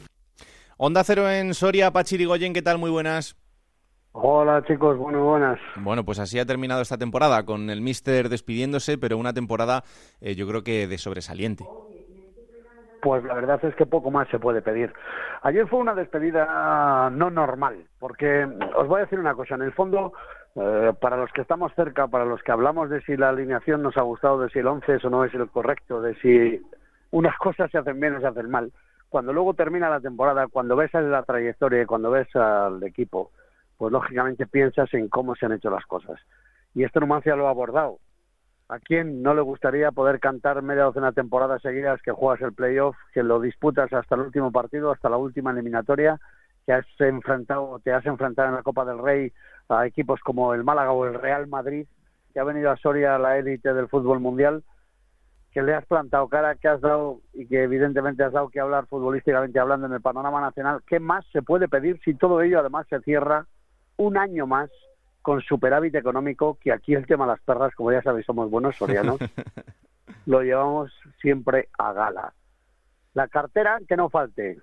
[0.76, 2.78] Onda Cero en Soria, Pachirigoyen, ¿qué tal?
[2.78, 3.36] Muy buenas.
[4.12, 5.58] Hola chicos, bueno, buenas.
[5.76, 9.84] Bueno, pues así ha terminado esta temporada, con el Mister despidiéndose, pero una temporada
[10.20, 11.64] eh, yo creo que de sobresaliente.
[13.00, 14.92] Pues la verdad es que poco más se puede pedir.
[15.42, 18.44] Ayer fue una despedida no normal, porque
[18.76, 20.12] os voy a decir una cosa, en el fondo,
[20.56, 23.96] eh, para los que estamos cerca, para los que hablamos de si la alineación nos
[23.96, 26.60] ha gustado, de si el 11 es o no es el correcto, de si
[27.10, 28.72] unas cosas se hacen bien o se hacen mal,
[29.08, 33.30] cuando luego termina la temporada, cuando ves la trayectoria y cuando ves al equipo,
[33.76, 36.20] pues lógicamente piensas en cómo se han hecho las cosas.
[36.74, 37.98] Y esto Numancia lo ha abordado.
[38.70, 42.52] ¿A quién no le gustaría poder cantar media docena de temporadas seguidas que juegas el
[42.52, 46.20] playoff, que lo disputas hasta el último partido, hasta la última eliminatoria,
[46.66, 49.32] que has enfrentado, te has enfrentado en la Copa del Rey
[49.70, 51.86] a equipos como el Málaga o el Real Madrid,
[52.34, 54.62] que ha venido a Soria a la élite del fútbol mundial,
[55.50, 58.86] que le has plantado cara, que has dado y que evidentemente has dado que hablar
[58.86, 60.82] futbolísticamente hablando en el panorama nacional.
[60.86, 63.46] ¿Qué más se puede pedir si todo ello además se cierra
[63.96, 64.70] un año más
[65.22, 68.76] con superávit económico, que aquí el tema de las perras, como ya sabéis, somos buenos
[68.76, 69.18] sorianos,
[70.26, 72.32] lo llevamos siempre a gala.
[73.14, 74.58] La cartera, que no falte.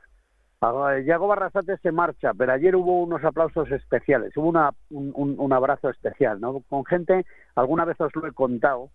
[1.06, 5.54] Yago Barrasate se marcha, pero ayer hubo unos aplausos especiales, hubo una, un, un, un,
[5.54, 6.62] abrazo especial, ¿no?
[6.70, 8.89] Con gente, alguna vez os lo he contado,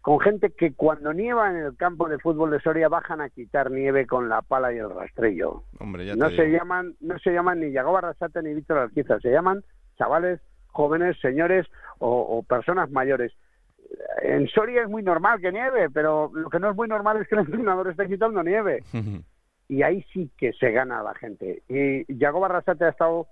[0.00, 3.70] con gente que cuando nieva en el campo de fútbol de Soria bajan a quitar
[3.70, 5.64] nieve con la pala y el rastrillo.
[5.80, 6.58] Hombre, ya no se digo.
[6.58, 9.64] llaman, no se llaman ni Yago Barrasate ni Víctor Alquiza, se llaman
[9.96, 10.40] chavales
[10.78, 11.66] jóvenes, señores
[11.98, 13.32] o, o, personas mayores.
[14.22, 17.26] En Soria es muy normal que nieve, pero lo que no es muy normal es
[17.26, 18.84] que el entrenador esté quitando nieve.
[19.68, 21.62] y ahí sí que se gana a la gente.
[21.68, 23.26] Y Yago Barrasate ha estado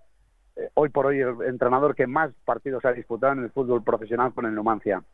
[0.57, 4.35] eh, hoy por hoy el entrenador que más partidos ha disputado en el fútbol profesional
[4.35, 5.05] con el Numancia.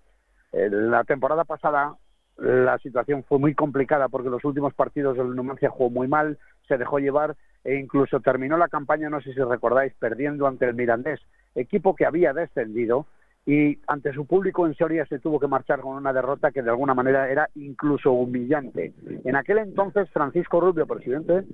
[0.53, 1.97] Eh, la temporada pasada
[2.39, 6.79] la situación fue muy complicada porque los últimos partidos el Numancia jugó muy mal, se
[6.79, 11.21] dejó llevar e incluso terminó la campaña, no sé si recordáis, perdiendo ante el Mirandés,
[11.55, 13.07] equipo que había descendido
[13.45, 16.71] y ante su público en Soria se tuvo que marchar con una derrota que de
[16.71, 18.93] alguna manera era incluso humillante.
[19.25, 21.45] En aquel entonces Francisco Rubio, presidente,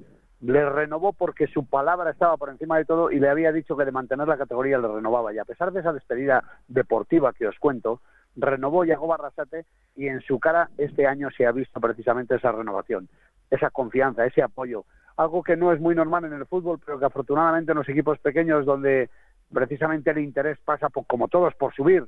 [0.40, 3.84] le renovó porque su palabra estaba por encima de todo y le había dicho que
[3.84, 5.32] de mantener la categoría le renovaba.
[5.32, 8.00] Y a pesar de esa despedida deportiva que os cuento,
[8.36, 9.64] renovó Yago Barrasate
[9.96, 13.08] y en su cara este año se ha visto precisamente esa renovación,
[13.50, 14.84] esa confianza, ese apoyo.
[15.16, 18.18] Algo que no es muy normal en el fútbol, pero que afortunadamente en los equipos
[18.20, 19.10] pequeños donde
[19.52, 22.04] precisamente el interés pasa por, como todos por subir,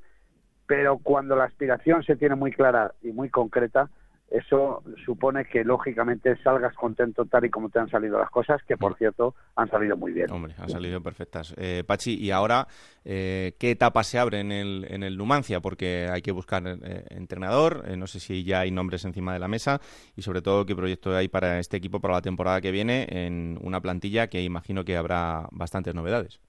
[0.66, 3.90] pero cuando la aspiración se tiene muy clara y muy concreta,
[4.30, 8.76] eso supone que lógicamente salgas contento tal y como te han salido las cosas, que
[8.76, 10.30] por cierto han salido muy bien.
[10.30, 11.52] Hombre, han salido perfectas.
[11.56, 12.68] Eh, Pachi, y ahora,
[13.04, 15.60] eh, ¿qué etapa se abre en el, en el Numancia?
[15.60, 19.48] Porque hay que buscar eh, entrenador, no sé si ya hay nombres encima de la
[19.48, 19.80] mesa
[20.14, 23.58] y sobre todo qué proyecto hay para este equipo para la temporada que viene en
[23.62, 26.40] una plantilla que imagino que habrá bastantes novedades.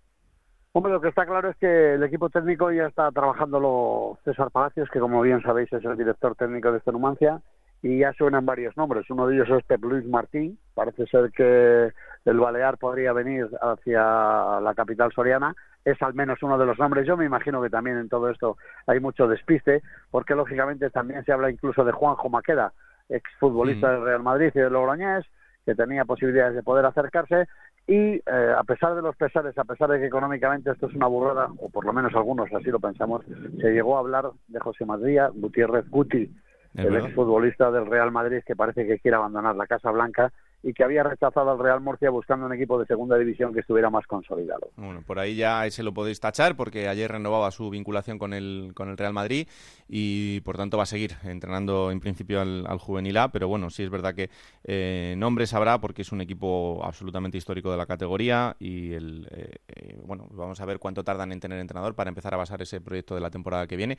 [0.74, 4.90] Hombre, lo que está claro es que el equipo técnico ya está trabajándolo César Palacios,
[4.90, 7.42] que como bien sabéis es el director técnico de este Numancia,
[7.82, 9.10] y ya suenan varios nombres.
[9.10, 10.58] Uno de ellos es Pep Luis Martín.
[10.74, 11.92] Parece ser que
[12.24, 15.56] el Balear podría venir hacia la capital soriana.
[15.84, 17.08] Es al menos uno de los nombres.
[17.08, 21.34] Yo me imagino que también en todo esto hay mucho despiste, porque lógicamente también se
[21.34, 22.72] habla incluso de Juanjo Maqueda,
[23.10, 23.92] exfutbolista mm.
[23.92, 25.26] del Real Madrid y del Logroñés,
[25.66, 27.48] que tenía posibilidades de poder acercarse.
[27.88, 28.22] Y eh,
[28.58, 31.70] a pesar de los pesares, a pesar de que económicamente esto es una burrada, o
[31.70, 33.26] por lo menos algunos así lo pensamos,
[33.60, 36.32] se llegó a hablar de José Madría, Gutiérrez Guti,
[36.76, 40.32] el exfutbolista del Real Madrid que parece que quiere abandonar la Casa Blanca
[40.64, 43.90] y que había rechazado al Real Murcia buscando un equipo de segunda división que estuviera
[43.90, 44.70] más consolidado.
[44.76, 48.72] Bueno, por ahí ya se lo podéis tachar porque ayer renovaba su vinculación con el,
[48.76, 49.48] con el Real Madrid
[49.88, 53.84] y por tanto va a seguir entrenando en principio al, juvenil A, pero bueno, sí
[53.84, 54.30] es verdad que
[54.64, 59.56] eh, nombres habrá porque es un equipo absolutamente histórico de la categoría y el, eh,
[59.68, 62.82] eh, bueno, vamos a ver cuánto tardan en tener entrenador para empezar a basar ese
[62.82, 63.98] proyecto de la temporada que viene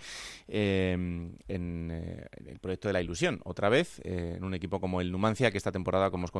[0.49, 5.59] en, el proyecto de la ilusión, otra vez en un equipo como el Numancia que
[5.59, 6.31] esta temporada, como os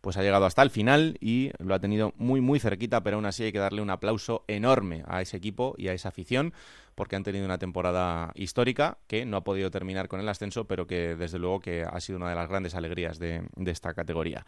[0.00, 3.26] pues ha llegado hasta el final y lo ha tenido muy, muy cerquita, pero aún
[3.26, 6.52] así hay que darle un aplauso enorme a ese equipo y a esa afición
[6.94, 10.86] porque han tenido una temporada histórica que no ha podido terminar con el ascenso, pero
[10.86, 14.44] que desde luego que ha sido una de las grandes alegrías de, esta categoría.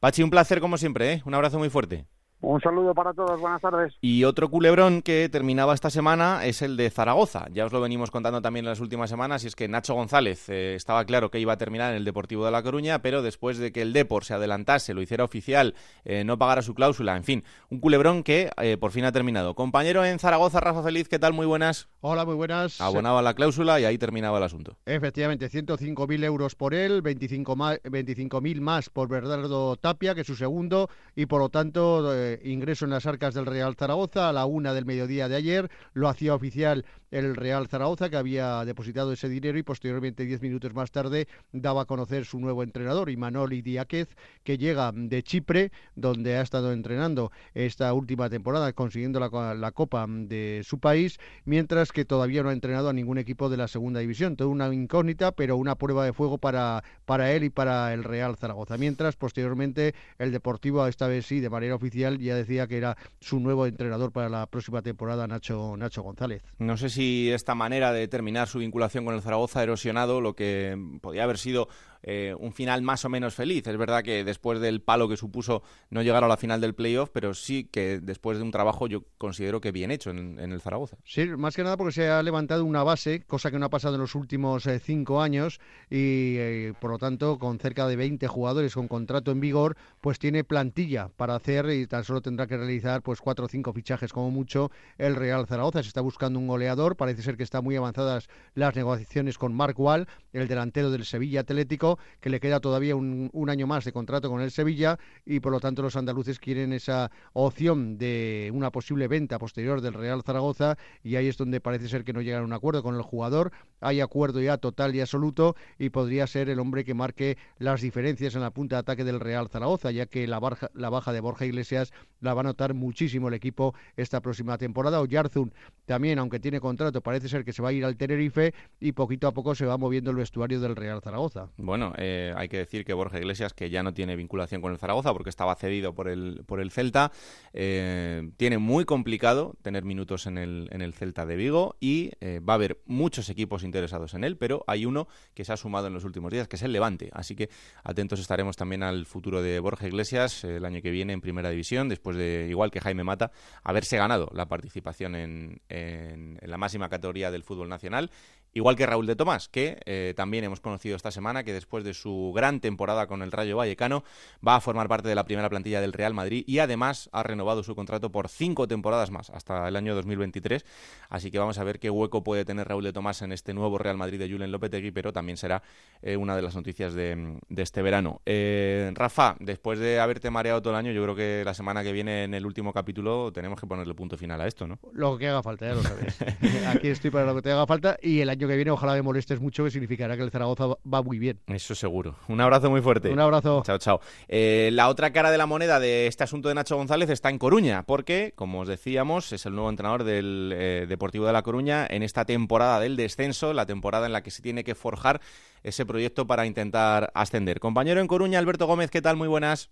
[0.00, 1.22] Pachi, un placer como siempre, ¿eh?
[1.24, 2.04] un abrazo muy fuerte.
[2.40, 3.94] Un saludo para todos, buenas tardes.
[4.00, 7.46] Y otro culebrón que terminaba esta semana es el de Zaragoza.
[7.52, 10.48] Ya os lo venimos contando también en las últimas semanas, y es que Nacho González
[10.48, 13.58] eh, estaba claro que iba a terminar en el Deportivo de La Coruña, pero después
[13.58, 15.74] de que el Depor se adelantase, lo hiciera oficial,
[16.04, 19.56] eh, no pagara su cláusula, en fin, un culebrón que eh, por fin ha terminado.
[19.56, 21.32] Compañero en Zaragoza, Rafa Feliz, ¿qué tal?
[21.32, 21.88] Muy buenas.
[22.02, 22.80] Hola, muy buenas.
[22.80, 24.76] Abonaba la cláusula y ahí terminaba el asunto.
[24.86, 30.88] Efectivamente, 105.000 euros por él, 25.000 25 más por Bernardo Tapia, que es su segundo,
[31.16, 34.84] y por lo tanto ingreso en las arcas del Real Zaragoza a la una del
[34.84, 35.70] mediodía de ayer.
[35.92, 40.74] Lo hacía oficial el Real Zaragoza, que había depositado ese dinero y posteriormente, diez minutos
[40.74, 44.08] más tarde, daba a conocer su nuevo entrenador, Imanol Diáquez,
[44.44, 50.06] que llega de Chipre, donde ha estado entrenando esta última temporada, consiguiendo la, la, Copa
[50.08, 54.00] de su país, mientras que todavía no ha entrenado a ningún equipo de la segunda
[54.00, 54.36] división.
[54.36, 58.36] Toda una incógnita, pero una prueba de fuego para, para él y para el Real
[58.36, 58.76] Zaragoza.
[58.76, 63.40] Mientras, posteriormente, el Deportivo, esta vez sí, de manera oficial, ya decía que era su
[63.40, 66.42] nuevo entrenador para la próxima temporada, Nacho, Nacho González.
[66.58, 70.34] No sé si esta manera de terminar su vinculación con el Zaragoza ha erosionado lo
[70.34, 71.68] que podía haber sido
[72.02, 73.66] eh, un final más o menos feliz.
[73.66, 77.10] Es verdad que después del palo que supuso no llegar a la final del playoff,
[77.12, 80.96] pero sí que después de un trabajo yo considero que bien hecho en, el Zaragoza.
[81.04, 83.96] Sí, más que nada porque se ha levantado una base, cosa que no ha pasado
[83.96, 88.26] en los últimos eh, cinco años y eh, por lo tanto con cerca de 20
[88.28, 92.56] jugadores con contrato en vigor, pues tiene plantilla para hacer y tan solo tendrá que
[92.56, 95.82] realizar pues cuatro o cinco fichajes como mucho el Real Zaragoza.
[95.82, 99.78] Se está buscando un goleador, parece ser que están muy avanzadas las negociaciones con Mark
[99.78, 101.87] Wall, el delantero del Sevilla Atlético
[102.20, 105.60] que le queda todavía un, año más de contrato con el Sevilla y por lo
[105.60, 111.16] tanto los andaluces quieren esa opción de una posible venta posterior del Real Zaragoza y
[111.16, 113.52] ahí es donde parece ser que no llegan a un acuerdo con el jugador.
[113.80, 118.34] Hay acuerdo ya total y absoluto y podría ser el hombre que marque las diferencias
[118.34, 120.40] en la punta de ataque del Real Zaragoza, ya que la,
[120.74, 125.00] la baja de Borja Iglesias la va a notar muchísimo el equipo esta próxima temporada.
[125.00, 125.52] Oyarzun
[125.86, 129.26] también, aunque tiene contrato, parece ser que se va a ir al Tenerife y poquito
[129.26, 131.48] a poco se va moviendo el vestuario del Real Zaragoza.
[131.56, 134.78] Bueno, eh, hay que decir que Borja Iglesias, que ya no tiene vinculación con el
[134.78, 137.12] Zaragoza porque estaba cedido por el, por el Celta,
[137.52, 142.40] eh, tiene muy complicado tener minutos en el, en el Celta de Vigo y eh,
[142.40, 145.86] va a haber muchos equipos interesados en él, pero hay uno que se ha sumado
[145.86, 147.10] en los últimos días, que es el Levante.
[147.12, 147.50] Así que
[147.84, 151.88] atentos estaremos también al futuro de Borja Iglesias el año que viene en Primera División,
[151.88, 157.30] después de, igual que Jaime Mata, haberse ganado la participación en, en la máxima categoría
[157.30, 158.10] del fútbol nacional
[158.54, 161.94] Igual que Raúl de Tomás, que eh, también hemos conocido esta semana que después de
[161.94, 164.04] su gran temporada con el Rayo Vallecano
[164.46, 167.62] va a formar parte de la primera plantilla del Real Madrid y además ha renovado
[167.62, 170.64] su contrato por cinco temporadas más hasta el año 2023.
[171.08, 173.78] Así que vamos a ver qué hueco puede tener Raúl de Tomás en este nuevo
[173.78, 175.62] Real Madrid de Julen Lopetegui, pero también será
[176.02, 178.22] eh, una de las noticias de, este verano.
[178.24, 181.92] Eh, Rafa, después de haberte mareado todo el año, yo creo que la semana que
[181.92, 184.78] viene en el último capítulo tenemos que ponerle punto final a esto, ¿no?
[184.92, 186.16] Lo que haga falta, ya lo sabes.
[186.68, 189.02] Aquí estoy para lo que te haga falta y el año que viene ojalá me
[189.02, 191.40] molestes mucho, que significará que el Zaragoza va muy bien.
[191.46, 192.16] Eso seguro.
[192.28, 193.10] Un abrazo muy fuerte.
[193.10, 193.62] Un abrazo.
[193.64, 194.00] Chao, chao.
[194.28, 197.38] Eh, la otra cara de la moneda de este asunto de Nacho González está en
[197.38, 201.86] Coruña, porque, como os decíamos, es el nuevo entrenador del eh, Deportivo de La Coruña
[201.88, 205.20] en esta temporada del descenso, la temporada en la que se tiene que forjar
[205.62, 207.60] ese proyecto para intentar ascender.
[207.60, 209.16] Compañero en Coruña, Alberto Gómez, ¿qué tal?
[209.16, 209.70] Muy buenas.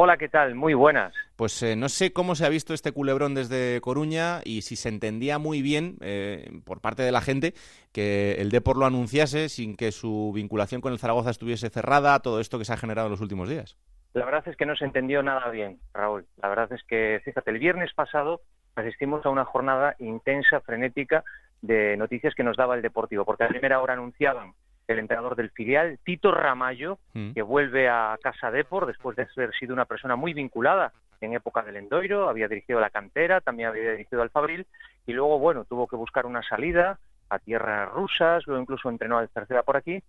[0.00, 0.54] Hola, ¿qué tal?
[0.54, 1.12] Muy buenas.
[1.34, 4.88] Pues eh, no sé cómo se ha visto este culebrón desde Coruña y si se
[4.88, 7.52] entendía muy bien eh, por parte de la gente
[7.92, 12.38] que el Depor lo anunciase sin que su vinculación con el Zaragoza estuviese cerrada, todo
[12.38, 13.76] esto que se ha generado en los últimos días.
[14.14, 16.26] La verdad es que no se entendió nada bien, Raúl.
[16.40, 18.42] La verdad es que, fíjate, el viernes pasado
[18.76, 21.24] asistimos a una jornada intensa, frenética,
[21.60, 24.52] de noticias que nos daba el Deportivo, porque a primera hora anunciaban
[24.88, 27.32] el entrenador del filial, Tito Ramallo, mm.
[27.32, 31.62] que vuelve a Casa Depor después de haber sido una persona muy vinculada en época
[31.62, 34.66] del Endoiro, había dirigido la cantera, también había dirigido al Fabril,
[35.06, 39.28] y luego, bueno, tuvo que buscar una salida a tierras rusas, luego incluso entrenó al
[39.28, 40.02] Tercera por aquí,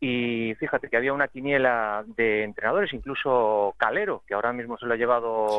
[0.00, 4.92] y fíjate que había una quiniela de entrenadores, incluso Calero, que ahora mismo se lo
[4.92, 5.56] ha llevado,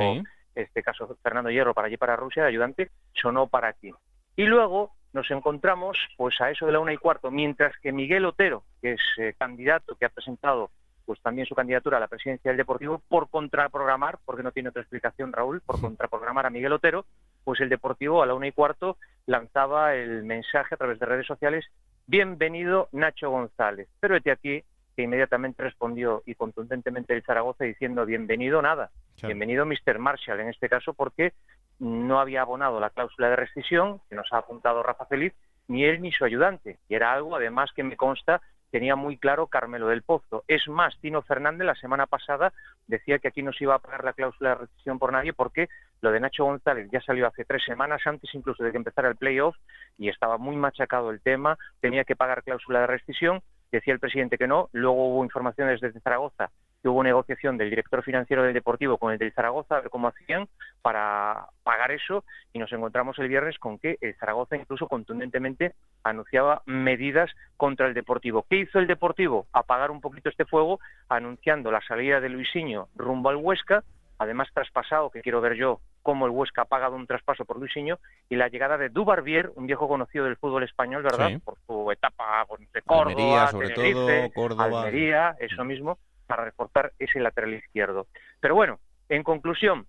[0.54, 3.92] este caso Fernando Hierro, para allí para Rusia, de ayudante, sonó para aquí.
[4.36, 8.26] Y luego nos encontramos pues a eso de la una y cuarto, mientras que Miguel
[8.26, 10.70] Otero, que es eh, candidato que ha presentado
[11.08, 14.82] pues también su candidatura a la presidencia del Deportivo por contraprogramar, porque no tiene otra
[14.82, 17.06] explicación Raúl, por contraprogramar a Miguel Otero,
[17.46, 21.26] pues el Deportivo a la una y cuarto lanzaba el mensaje a través de redes
[21.26, 21.66] sociales,
[22.08, 23.88] bienvenido Nacho González.
[24.02, 24.64] Pero este aquí
[24.98, 28.90] que inmediatamente respondió y contundentemente el Zaragoza diciendo bienvenido nada,
[29.22, 30.00] bienvenido Mr.
[30.00, 31.34] Marshall en este caso porque
[31.78, 35.36] no había abonado la cláusula de rescisión que nos ha apuntado Rafa Feliz,
[35.68, 36.80] ni él ni su ayudante.
[36.90, 38.42] Y era algo además que me consta
[38.72, 40.44] tenía muy claro Carmelo del Pozo.
[40.48, 42.52] Es más, Tino Fernández la semana pasada
[42.88, 45.70] decía que aquí no se iba a pagar la cláusula de rescisión por nadie porque
[46.02, 49.16] lo de Nacho González ya salió hace tres semanas antes incluso de que empezara el
[49.16, 49.56] playoff
[49.98, 53.42] y estaba muy machacado el tema, tenía que pagar cláusula de rescisión,
[53.72, 56.50] decía el presidente que no, luego hubo informaciones desde Zaragoza
[56.82, 60.08] que hubo negociación del director financiero del Deportivo con el del Zaragoza, a ver cómo
[60.08, 60.48] hacían
[60.82, 66.62] para pagar eso, y nos encontramos el viernes con que el Zaragoza incluso contundentemente anunciaba
[66.66, 68.46] medidas contra el Deportivo.
[68.50, 69.48] ¿Qué hizo el Deportivo?
[69.54, 73.84] Apagar un poquito este fuego, anunciando la salida de Luisinho rumbo al Huesca,
[74.18, 78.00] además traspasado, que quiero ver yo cómo el Huesca ha pagado un traspaso por Luisinho,
[78.30, 81.32] y la llegada de Dubarbier, un viejo conocido del fútbol español, ¿verdad?
[81.44, 84.84] Por su etapa de Córdoba, sobre todo, Córdoba.
[84.84, 88.08] Almería, eso mismo, para reforzar ese lateral izquierdo.
[88.40, 89.88] Pero bueno, en conclusión,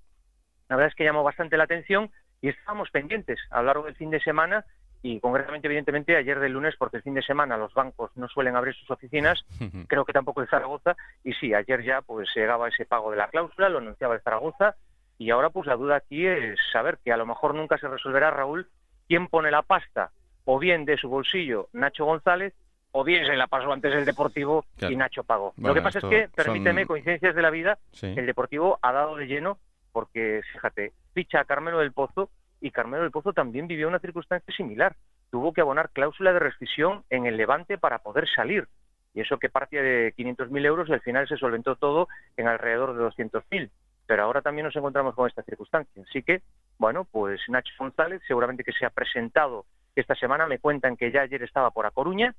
[0.69, 2.11] la verdad es que llamó bastante la atención
[2.41, 4.65] y estábamos pendientes a lo largo del fin de semana
[5.03, 8.57] y concretamente, evidentemente, ayer del lunes, porque el fin de semana los bancos no suelen
[8.57, 9.45] abrir sus oficinas,
[9.87, 13.29] creo que tampoco el Zaragoza, y sí, ayer ya pues llegaba ese pago de la
[13.29, 14.75] cláusula, lo anunciaba el Zaragoza,
[15.17, 18.31] y ahora pues la duda aquí es saber que a lo mejor nunca se resolverá,
[18.31, 18.69] Raúl,
[19.07, 20.11] quién pone la pasta,
[20.45, 22.55] o bien de su bolsillo Nacho González,
[22.91, 25.53] o bien se la pasó antes el Deportivo y Nacho pagó.
[25.59, 29.27] Lo que pasa es que, permíteme, coincidencias de la vida, el Deportivo ha dado de
[29.27, 29.59] lleno
[29.93, 32.31] porque, fíjate, ficha a Carmelo del Pozo
[32.61, 34.97] y Carmelo del Pozo también vivió una circunstancia similar.
[35.31, 38.67] Tuvo que abonar cláusula de rescisión en el Levante para poder salir.
[39.15, 42.97] Y eso que partía de 500.000 euros y al final se solventó todo en alrededor
[42.97, 43.71] de 200.000.
[44.07, 46.03] Pero ahora también nos encontramos con esta circunstancia.
[46.09, 46.43] Así que,
[46.79, 50.47] bueno, pues Nacho González seguramente que se ha presentado esta semana.
[50.47, 52.35] Me cuentan que ya ayer estaba por A Coruña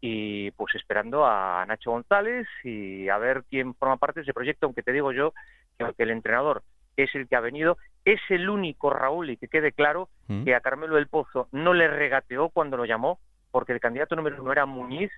[0.00, 4.66] y pues esperando a Nacho González y a ver quién forma parte de ese proyecto,
[4.66, 5.32] aunque te digo yo
[5.78, 6.62] que el entrenador
[6.96, 10.44] es el que ha venido, es el único Raúl, y que quede claro mm.
[10.44, 13.18] que a Carmelo del Pozo no le regateó cuando lo llamó,
[13.50, 15.10] porque el candidato número uno era Muñiz,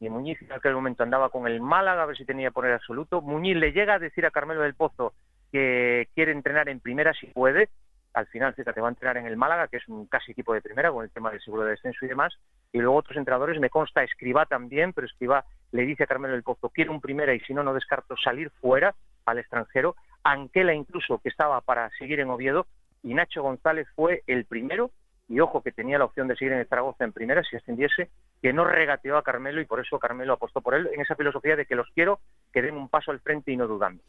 [0.00, 2.72] y Muñiz en aquel momento andaba con el Málaga a ver si tenía que poner
[2.72, 3.20] absoluto.
[3.20, 5.14] Muñiz le llega a decir a Carmelo del Pozo
[5.52, 7.68] que quiere entrenar en primera si puede,
[8.14, 10.60] al final, fíjate, va a entrenar en el Málaga, que es un casi equipo de
[10.60, 12.34] primera con el tema del seguro de descenso y demás,
[12.72, 16.42] y luego otros entrenadores, me consta Escriba también, pero Escriba le dice a Carmelo del
[16.42, 21.18] Pozo, quiero un primera y si no, no descarto salir fuera al extranjero, Anquela incluso,
[21.18, 22.66] que estaba para seguir en Oviedo,
[23.02, 24.90] y Nacho González fue el primero,
[25.28, 28.10] y ojo que tenía la opción de seguir en el Zaragoza en primera si ascendiese,
[28.42, 31.56] que no regateó a Carmelo y por eso Carmelo apostó por él en esa filosofía
[31.56, 32.20] de que los quiero,
[32.52, 34.02] que den un paso al frente y no dudando.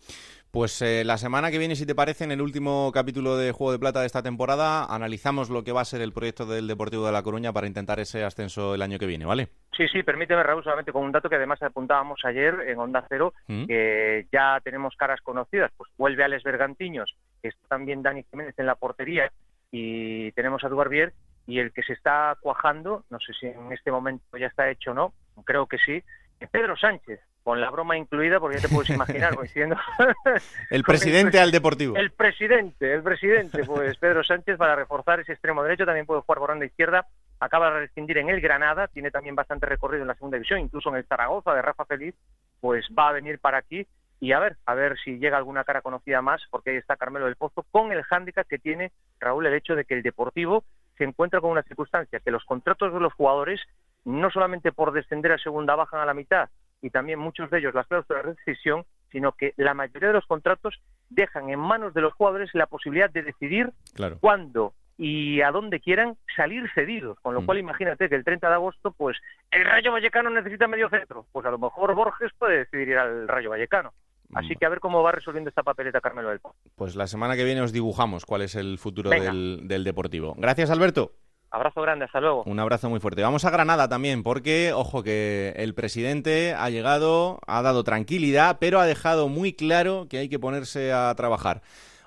[0.51, 3.71] Pues eh, la semana que viene, si te parece, en el último capítulo de Juego
[3.71, 7.05] de Plata de esta temporada, analizamos lo que va a ser el proyecto del Deportivo
[7.05, 9.49] de La Coruña para intentar ese ascenso el año que viene, ¿vale?
[9.75, 13.33] Sí, sí, permíteme, Raúl, solamente con un dato que además apuntábamos ayer en Onda Cero,
[13.47, 13.65] mm.
[13.65, 15.71] que ya tenemos caras conocidas.
[15.75, 19.31] Pues vuelve Alex Bergantiños, está también Dani Jiménez en la portería
[19.71, 21.13] y tenemos a Dubarbier
[21.47, 24.91] y el que se está cuajando, no sé si en este momento ya está hecho
[24.91, 25.13] o no,
[25.43, 26.03] creo que sí,
[26.39, 29.75] es Pedro Sánchez, con la broma incluida, porque ya te puedes imaginar, coincidiendo.
[30.69, 31.95] el presidente al Deportivo.
[31.97, 36.39] El presidente, el presidente, pues Pedro Sánchez para reforzar ese extremo derecho, también puede jugar
[36.39, 37.05] por banda izquierda,
[37.43, 40.89] acaba de rescindir en el Granada, tiene también bastante recorrido en la segunda división, incluso
[40.89, 42.15] en el Zaragoza de Rafa Feliz,
[42.61, 43.85] pues va a venir para aquí
[44.19, 47.25] y a ver, a ver si llega alguna cara conocida más, porque ahí está Carmelo
[47.25, 50.63] del Pozo, con el hándicap que tiene Raúl el hecho de que el Deportivo
[50.97, 53.59] se encuentra con una circunstancia, que los contratos de los jugadores,
[54.05, 56.49] no solamente por descender a segunda, bajan a la mitad,
[56.81, 60.25] y también muchos de ellos las cláusulas de rescisión, sino que la mayoría de los
[60.25, 60.79] contratos
[61.09, 63.73] dejan en manos de los jugadores la posibilidad de decidir
[64.21, 67.19] cuándo y a dónde quieran salir cedidos.
[67.21, 67.45] Con lo mm.
[67.45, 69.17] cual, imagínate que el 30 de agosto, pues
[69.51, 71.25] el Rayo Vallecano necesita medio centro.
[71.31, 73.93] Pues a lo mejor Borges puede decidir ir al Rayo Vallecano.
[74.35, 76.39] Así que a ver cómo va resolviendo esta papeleta Carmelo del
[76.75, 80.33] Pues la semana que viene os dibujamos cuál es el futuro del, Deportivo.
[80.37, 81.11] Gracias, Alberto.
[81.51, 82.43] Abrazo grande, hasta luego.
[82.47, 83.21] Un abrazo muy fuerte.
[83.21, 88.79] Vamos a Granada también, porque, ojo, que el presidente ha llegado, ha dado tranquilidad, pero
[88.79, 91.61] ha dejado muy claro que hay que ponerse a trabajar.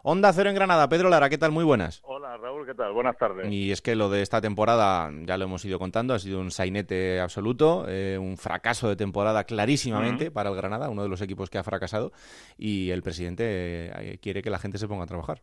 [0.08, 1.50] Onda Cero en Granada, Pedro Lara, ¿qué tal?
[1.50, 2.00] Muy buenas.
[2.04, 2.92] Hola Raúl, ¿qué tal?
[2.92, 3.50] Buenas tardes.
[3.50, 6.52] Y es que lo de esta temporada, ya lo hemos ido contando, ha sido un
[6.52, 11.50] sainete absoluto, eh, un fracaso de temporada clarísimamente para el Granada, uno de los equipos
[11.50, 12.12] que ha fracasado,
[12.56, 13.42] y el presidente
[13.88, 15.42] eh, quiere que la gente se ponga a trabajar.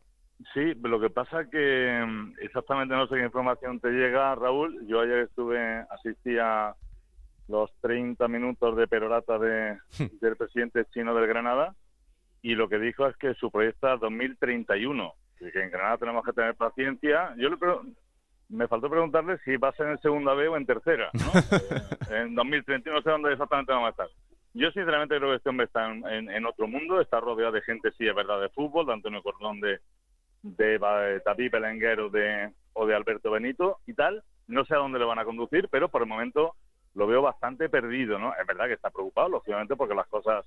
[0.53, 4.87] Sí, lo que pasa es que mm, exactamente no sé qué información te llega, Raúl.
[4.87, 5.59] Yo ayer estuve,
[5.89, 6.73] asistí a
[7.49, 9.77] los 30 minutos de perorata de,
[10.21, 11.75] del presidente chino del Granada
[12.43, 16.23] y lo que dijo es que su proyecto es 2031 y que en Granada tenemos
[16.23, 17.33] que tener paciencia.
[17.37, 17.57] Yo le
[18.49, 21.31] me faltó preguntarle si va a ser en segunda B o en tercera, ¿no?
[22.11, 24.07] Eh, en 2031 no sé dónde exactamente vamos a estar.
[24.53, 27.91] Yo sinceramente creo que este hombre está en, en, otro mundo, está rodeado de gente,
[27.97, 29.79] sí, es verdad, de fútbol, de Antonio Cordón, de,
[30.43, 34.21] de, de David Belenguer o de, o de Alberto Benito y tal.
[34.47, 36.55] No sé a dónde le van a conducir, pero por el momento
[36.93, 38.33] lo veo bastante perdido, ¿no?
[38.39, 40.45] Es verdad que está preocupado, lógicamente, porque las cosas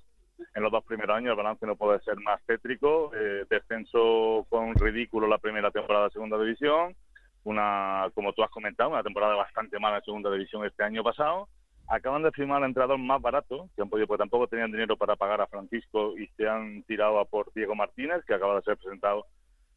[0.53, 3.11] en los dos primeros años el balance no puede ser más tétrico.
[3.15, 6.95] Eh, descenso con ridículo la primera temporada de Segunda División,
[7.43, 11.47] una, como tú has comentado, una temporada bastante mala en Segunda División este año pasado.
[11.89, 15.15] Acaban de firmar al entrenador más barato, que han podido, porque tampoco tenían dinero para
[15.15, 18.77] pagar a Francisco y se han tirado a por Diego Martínez, que acaba de ser
[18.77, 19.25] presentado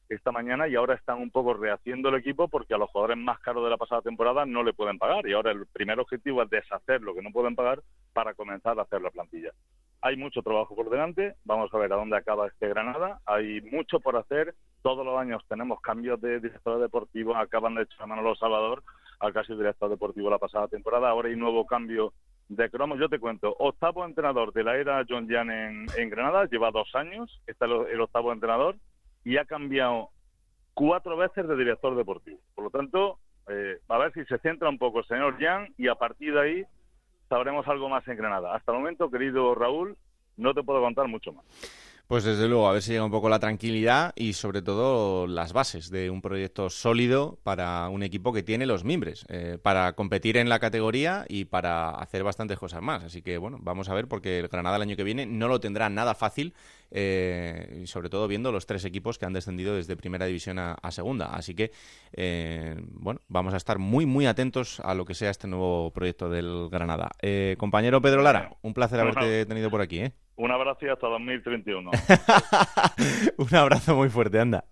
[0.09, 3.39] esta mañana y ahora están un poco rehaciendo el equipo porque a los jugadores más
[3.39, 6.51] caros de la pasada temporada no le pueden pagar y ahora el primer objetivo es
[6.51, 7.81] deshacer lo que no pueden pagar
[8.13, 9.53] para comenzar a hacer la plantilla.
[10.03, 14.01] Hay mucho trabajo por delante, vamos a ver a dónde acaba este Granada, hay mucho
[14.01, 18.35] por hacer, todos los años tenemos cambios de director deportivo, acaban de echar a Manolo
[18.37, 18.83] Salvador
[19.19, 22.15] al casi director deportivo la pasada temporada, ahora hay nuevo cambio
[22.49, 22.97] de cromo.
[22.97, 27.41] Yo te cuento, octavo entrenador de la era John Jan en, Granada, lleva dos años,
[27.47, 28.77] está el octavo entrenador,
[29.25, 30.11] y ha cambiado
[30.75, 32.39] cuatro veces de director deportivo.
[32.55, 35.89] Por lo tanto, eh, a ver si se centra un poco el señor Jan y
[35.89, 36.65] a partir de ahí
[37.31, 38.55] sabremos algo más en Granada.
[38.55, 39.97] Hasta el momento, querido Raúl,
[40.37, 41.45] no te puedo contar mucho más.
[42.11, 45.53] Pues desde luego, a ver si llega un poco la tranquilidad y sobre todo las
[45.53, 50.37] bases de un proyecto sólido para un equipo que tiene los mimbres, eh, para competir
[50.37, 53.05] en la categoría y para hacer bastantes cosas más.
[53.05, 55.61] Así que bueno, vamos a ver porque el Granada el año que viene no lo
[55.61, 56.53] tendrá nada fácil,
[56.91, 61.27] eh, sobre todo viendo los tres equipos que han descendido desde primera división a, segunda.
[61.27, 61.71] Así que
[62.13, 66.29] eh, bueno, vamos a estar muy muy atentos a lo que sea este nuevo proyecto
[66.29, 67.13] del Granada.
[67.57, 70.01] compañero Pedro Lara, un placer haberte tenido por aquí.
[70.01, 70.13] ¿eh?
[70.41, 71.91] Un abrazo y hasta 2031.
[73.37, 74.65] Un abrazo muy fuerte, anda.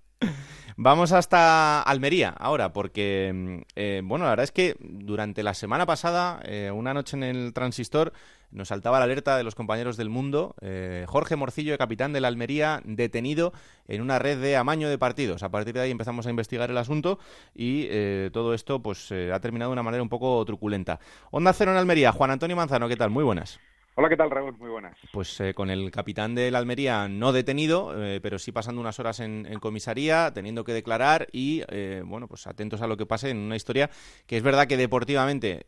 [0.79, 5.85] Vamos hasta Almería ahora, porque, mm, eh, bueno, la verdad es que durante la semana
[5.85, 8.14] pasada, eh, una noche en el transistor,
[8.51, 10.55] nos saltaba la alerta de los compañeros del mundo.
[10.62, 13.53] Eh, Jorge Morcillo, capitán de la Almería, detenido
[13.89, 15.43] en una red de amaño de partidos.
[15.43, 17.19] A partir de ahí empezamos a investigar el asunto
[17.55, 17.89] y
[18.31, 20.99] todo esto pues ha terminado de una manera un poco truculenta.
[21.31, 23.11] Onda Cero en Almería, Juan Antonio Manzano, ¿qué tal?
[23.11, 23.61] Muy buenas.
[24.01, 24.57] Hola, ¿qué tal, Raúl?
[24.59, 24.96] Muy buenas.
[25.11, 29.01] Pues eh, con el capitán de la Almería no detenido, eh, pero sí pasando unas
[29.01, 33.30] horas en, comisaría, teniendo que declarar y, eh, bueno, pues atentos a lo que pase
[33.30, 33.90] en una historia
[34.28, 35.64] que es verdad que deportivamente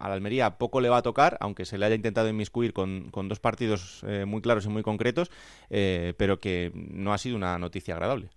[0.00, 3.08] a la Almería poco le va a tocar, aunque se le haya intentado inmiscuir con,
[3.12, 5.30] con dos partidos muy claros y muy concretos,
[5.68, 8.30] pero que no ha sido una noticia agradable.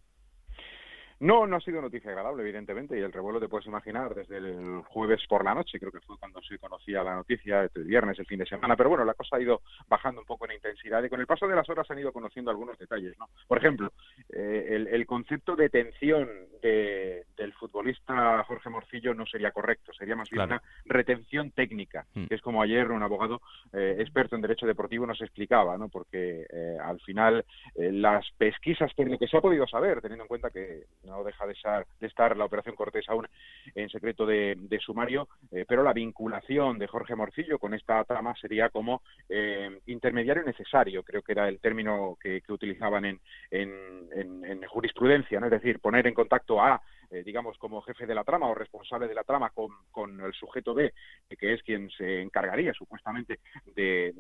[1.24, 4.82] No, no ha sido noticia agradable, evidentemente, y el revuelo te puedes imaginar desde el
[4.90, 8.26] jueves por la noche, creo que fue cuando se conocía la noticia, el viernes, el
[8.26, 11.08] fin de semana, pero bueno, la cosa ha ido bajando un poco en intensidad y
[11.08, 13.30] con el paso de las horas han ido conociendo algunos detalles, ¿no?
[13.48, 13.94] Por ejemplo,
[14.34, 16.28] eh, el, concepto de detención
[16.62, 22.26] del futbolista Jorge Morcillo no sería correcto, sería más bien una retención técnica, hmm.
[22.26, 25.88] que es como ayer un abogado eh, experto en derecho deportivo nos explicaba, ¿no?
[25.88, 27.46] Porque eh, al final
[27.76, 30.84] las pesquisas, por lo que se ha podido saber, teniendo en cuenta que
[31.14, 31.56] no deja de,
[32.02, 33.28] estar la operación Cortés aún
[33.76, 38.70] en secreto de, sumario, eh, pero la vinculación de Jorge Morcillo con esta trama sería
[38.70, 43.20] como eh, intermediario necesario, creo que era el término que, utilizaban en,
[43.52, 45.48] en, jurisprudencia, ¿no?
[45.48, 46.82] es decir, poner en contacto a
[47.14, 50.34] eh, digamos, como jefe de la trama o responsable de la trama con, con el
[50.34, 50.94] sujeto B,
[51.38, 53.40] que es quien se encargaría supuestamente
[53.76, 54.14] de,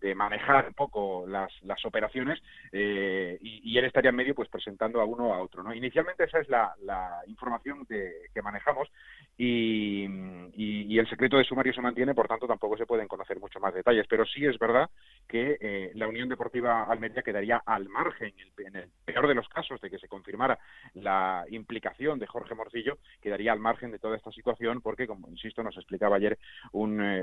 [0.00, 2.42] de, manejar un poco las, las operaciones
[2.72, 5.62] y, y, él estaría en medio pues presentando a uno a otro.
[5.62, 5.72] ¿no?
[5.72, 8.90] Inicialmente esa es la, la información que manejamos
[9.42, 10.04] y,
[10.54, 13.72] y, el secreto de sumario se mantiene, por tanto tampoco se pueden conocer mucho más
[13.72, 14.90] detalles, pero sí es verdad
[15.26, 19.80] que eh, la Unión Deportiva Almería quedaría al margen, en el peor de los casos,
[19.80, 20.58] de que se confirmara
[20.94, 25.62] la implicación de Jorge Morcillo, quedaría al margen de toda esta situación, porque, como insisto,
[25.62, 26.38] nos explicaba ayer
[26.72, 27.22] un eh,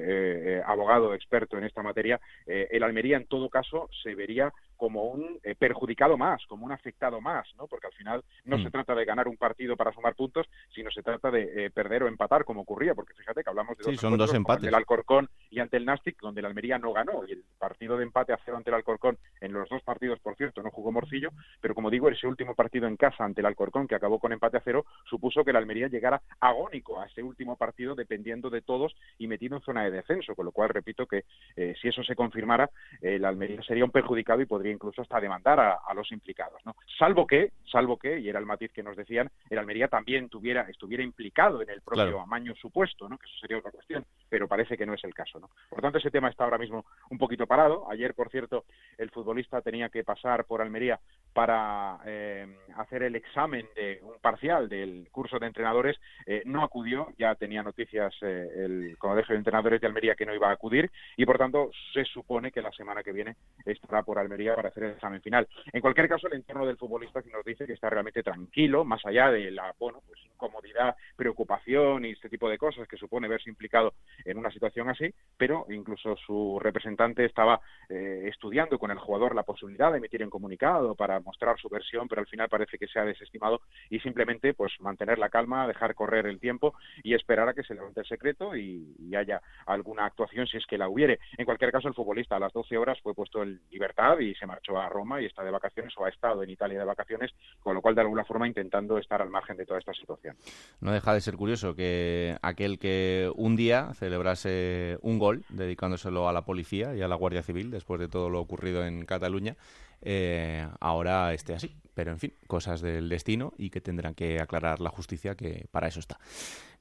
[0.58, 5.40] eh, abogado experto en esta materia, el Almería en todo caso se vería como un
[5.44, 7.68] eh, perjudicado más, como un afectado más, ¿no?
[7.68, 8.64] Porque al final no Mm.
[8.64, 12.04] se trata de ganar un partido para sumar puntos, sino se trata de eh, perder
[12.04, 14.60] o empatar, como ocurría, porque fíjate que hablamos de Sí, dos son dos empates.
[14.60, 17.98] ante el Alcorcón y ante el Nastic, donde el Almería no ganó, y el partido
[17.98, 20.92] de empate a cero ante el Alcorcón, en los dos partidos, por cierto, no jugó
[20.92, 24.32] Morcillo, pero como digo, ese último partido en casa ante el Alcorcón, que acabó con
[24.32, 28.62] empate a cero, supuso que el Almería llegara agónico a ese último partido, dependiendo de
[28.62, 31.24] todos y metido en zona de descenso, con lo cual repito que
[31.56, 32.70] eh, si eso se confirmara,
[33.02, 36.76] el Almería sería un perjudicado y podría incluso hasta demandar a, a los implicados, ¿no?
[36.98, 40.62] Salvo que, salvo que, y era el matiz que nos decían, el Almería también tuviera,
[40.70, 42.22] estuviera implicado en el propio Claro.
[42.22, 43.18] amaño supuesto, ¿no?
[43.18, 45.50] Que eso sería otra cuestión, pero parece que no es el caso, ¿no?
[45.70, 47.90] Por tanto, ese tema está ahora mismo un poquito parado.
[47.90, 48.66] Ayer, por cierto,
[48.98, 51.00] el futbolista tenía que pasar por Almería
[51.34, 52.48] para eh,
[52.78, 57.62] hacer el examen de un parcial del curso de entrenadores, eh, no acudió, ya tenía
[57.64, 61.38] noticias eh, el Colegio de Entrenadores de Almería que no iba a acudir y por
[61.38, 65.22] tanto se supone que la semana que viene estará por Almería para hacer el examen
[65.22, 65.48] final.
[65.72, 69.06] En cualquier caso, el entorno del futbolista sí nos dice que está realmente tranquilo, más
[69.06, 73.52] allá de la bueno, pues incomodidad, preocupación y este tipo de cosas que supone verse
[73.52, 73.94] implicado
[74.26, 79.44] en una situación así, pero incluso su representante estaba eh, estudiando con el jugador la
[79.44, 83.00] posibilidad de emitir un comunicado para mostrar su versión, pero al final parece que se
[83.00, 87.54] ha desestimado y simplemente pues mantener la calma, dejar correr el tiempo y esperar a
[87.54, 91.20] que se levante el secreto y, y haya alguna actuación si es que la hubiere.
[91.38, 94.47] En cualquier caso, el futbolista a las 12 horas fue puesto en libertad y se
[94.48, 97.76] marchó a Roma y está de vacaciones o ha estado en Italia de vacaciones, con
[97.76, 100.36] lo cual de alguna forma intentando estar al margen de toda esta situación.
[100.82, 106.34] No deja de ser curioso que aquel que un día celebrase un gol dedicándoselo a
[106.34, 109.56] la policía y a la Guardia Civil después de todo lo ocurrido en Cataluña,
[110.02, 111.76] eh, ahora esté así.
[111.94, 115.88] Pero en fin, cosas del destino y que tendrán que aclarar la justicia, que para
[115.88, 116.20] eso está.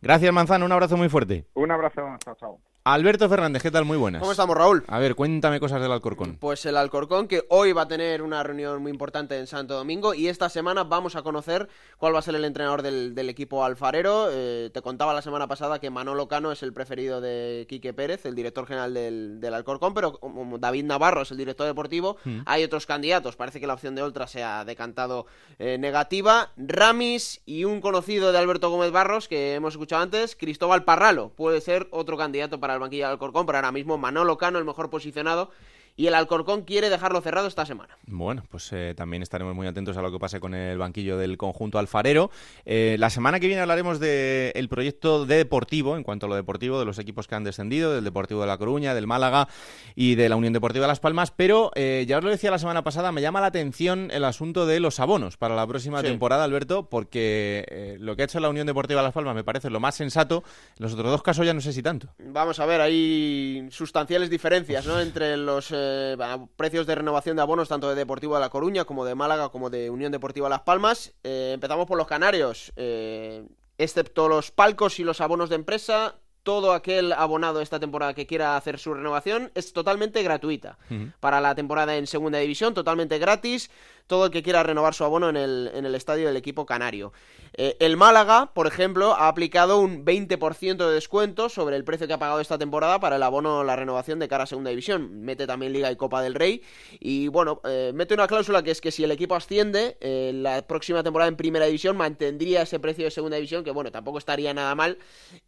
[0.02, 0.66] Gracias, Manzano.
[0.66, 1.46] Un abrazo muy fuerte.
[1.54, 2.75] Un abrazo, chao, chao.
[2.88, 3.84] Alberto Fernández, ¿qué tal?
[3.84, 4.20] Muy buenas.
[4.20, 4.84] ¿Cómo estamos, Raúl?
[4.86, 6.36] A ver, cuéntame cosas del Alcorcón.
[6.36, 10.14] Pues el Alcorcón que hoy va a tener una reunión muy importante en Santo Domingo
[10.14, 11.68] y esta semana vamos a conocer
[11.98, 14.28] cuál va a ser el entrenador del, del equipo alfarero.
[14.30, 18.24] Eh, te contaba la semana pasada que Manolo Cano es el preferido de Quique Pérez,
[18.24, 22.42] el director general del, del Alcorcón, pero como David Navarro es el director deportivo, Mm.
[22.46, 23.34] hay otros candidatos.
[23.34, 25.26] Parece que la opción de Oltra se ha decantado
[25.58, 26.52] eh, negativa.
[26.56, 31.60] Ramis y un conocido de Alberto Gómez Barros que hemos escuchado antes, Cristóbal Parralo, puede
[31.60, 34.90] ser otro candidato para el banquillo del Alcorcón, pero ahora mismo Manolo Cano el mejor
[34.90, 35.50] posicionado
[35.96, 37.96] y el Alcorcón quiere dejarlo cerrado esta semana.
[38.06, 41.36] Bueno, pues eh, también estaremos muy atentos a lo que pase con el banquillo del
[41.36, 42.30] conjunto alfarero.
[42.64, 46.78] Eh, la semana que viene hablaremos del proyecto de deportivo, en cuanto a lo deportivo,
[46.78, 49.48] de los equipos que han descendido, del Deportivo de La Coruña, del Málaga
[49.94, 52.58] y de la Unión Deportiva de Las Palmas, pero eh, ya os lo decía la
[52.58, 56.06] semana pasada, me llama la atención el asunto de los abonos para la próxima Sí.
[56.08, 59.44] temporada, Alberto, porque eh, lo que ha hecho la Unión Deportiva de Las Palmas me
[59.44, 60.44] parece lo más sensato,
[60.78, 62.08] en los otros dos casos ya no sé si tanto.
[62.18, 65.00] Vamos a ver, hay sustanciales diferencias ¿no?
[65.00, 69.04] entre los eh, precios de renovación de abonos tanto de Deportivo de La Coruña como
[69.04, 71.14] de Málaga como de Unión Deportiva Las Palmas.
[71.22, 72.72] Eh, empezamos por los canarios.
[72.76, 73.44] Eh,
[73.78, 78.56] excepto los palcos y los abonos de empresa, todo aquel abonado esta temporada que quiera
[78.56, 80.78] hacer su renovación es totalmente gratuita.
[81.20, 83.70] Para la temporada en segunda división, totalmente gratis.
[84.06, 87.12] Todo el que quiera renovar su abono en el, en el estadio del equipo canario.
[87.58, 92.12] Eh, el Málaga, por ejemplo, ha aplicado un 20% de descuento sobre el precio que
[92.12, 95.22] ha pagado esta temporada para el abono la renovación de cara a segunda división.
[95.22, 96.62] Mete también Liga y Copa del Rey.
[97.00, 100.66] Y bueno, eh, mete una cláusula que es que si el equipo asciende, eh, la
[100.66, 104.52] próxima temporada en primera división mantendría ese precio de segunda división, que bueno, tampoco estaría
[104.52, 104.98] nada mal.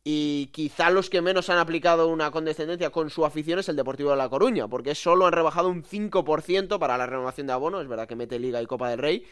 [0.02, 4.12] Y quizá los que menos han aplicado una condescendencia con su afición es el Deportivo
[4.12, 7.82] de La Coruña, porque solo han rebajado un 5% para la renovación de abono.
[7.82, 9.24] Es verdad que mete Liga y Copa del Rey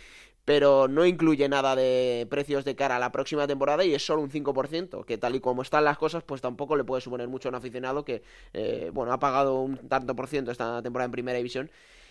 [0.47, 4.23] pero no incluye nada de precios de cara a la próxima temporada y es solo
[4.23, 7.49] un 5%, que tal y como están las cosas, pues tampoco le puede suponer mucho
[7.49, 11.11] a un aficionado que, eh, bueno, ha pagado un tanto por ciento esta temporada en
[11.11, 11.69] primera división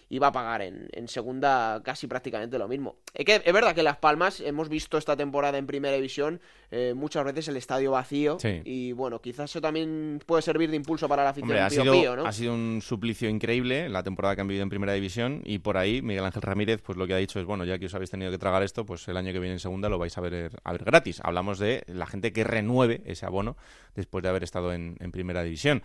[0.10, 2.98] y va a pagar en, en segunda casi prácticamente lo mismo.
[3.14, 6.40] Es, que, es verdad que Las Palmas hemos visto esta temporada en primera división
[6.72, 8.62] eh, muchas veces el estadio vacío Sí.
[8.66, 11.82] y bueno, quizás eso también puede servir de impulso para la afición Hombre, ha Pío
[11.82, 12.26] sido, Pío, ¿no?
[12.26, 15.78] ha sido un suplicio increíble la temporada que han vivido en Primera División y por
[15.78, 18.12] ahí Miguel Ángel Ramírez pues lo que ha dicho es, bueno, ya que os habéis
[18.12, 20.52] tenido que tragar esto, pues el año que viene en Segunda lo vais a ver,
[20.64, 21.20] a ver gratis.
[21.24, 23.58] Hablamos de la gente que renueve ese abono
[23.96, 25.82] después de haber estado en, en Primera División.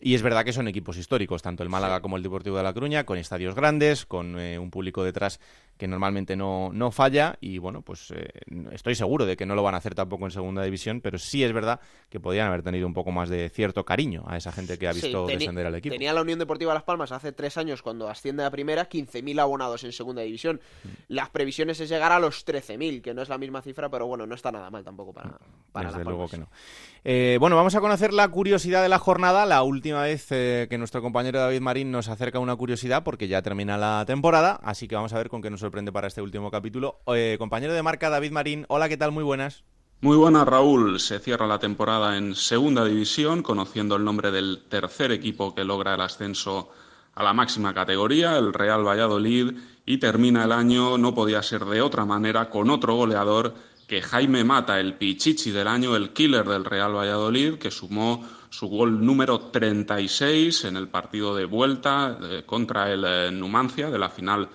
[0.00, 2.72] Y es verdad que son equipos históricos, tanto el Málaga como el Deportivo de La
[2.72, 5.40] Coruña, con estadios grandes, con eh, un público detrás
[5.78, 8.28] que normalmente no, no falla y bueno, pues eh,
[8.72, 11.44] estoy seguro de que no lo van a hacer tampoco en segunda división, pero sí
[11.44, 14.76] es verdad que podrían haber tenido un poco más de cierto cariño a esa gente
[14.76, 15.94] que ha visto descender al equipo.
[15.94, 19.84] Tenía la Unión Deportiva Las Palmas hace tres años cuando asciende a primera 15.000 abonados
[19.84, 20.60] en segunda división.
[20.82, 20.88] Mm.
[21.08, 24.26] Las previsiones es llegar a los 13.000, que no es la misma cifra, pero bueno,
[24.26, 25.38] no está nada mal tampoco para,
[25.70, 26.48] para Desde luego que no.
[27.04, 29.46] Eh, bueno, vamos a conocer la curiosidad de la jornada.
[29.46, 33.42] La última vez eh, que nuestro compañero David Marín nos acerca una curiosidad porque ya
[33.42, 36.50] termina la temporada, así que vamos a ver con qué nos sorprende para este último
[36.50, 37.00] capítulo.
[37.08, 39.12] Eh, compañero de marca David Marín, hola, ¿qué tal?
[39.12, 39.64] Muy buenas.
[40.00, 40.98] Muy buenas, Raúl.
[40.98, 45.94] Se cierra la temporada en segunda división, conociendo el nombre del tercer equipo que logra
[45.94, 46.70] el ascenso
[47.14, 51.82] a la máxima categoría, el Real Valladolid, y termina el año, no podía ser de
[51.82, 53.52] otra manera, con otro goleador
[53.86, 58.68] que Jaime Mata, el pichichi del año, el killer del Real Valladolid, que sumó su
[58.68, 64.08] gol número 36 en el partido de vuelta eh, contra el eh, Numancia de la
[64.08, 64.48] final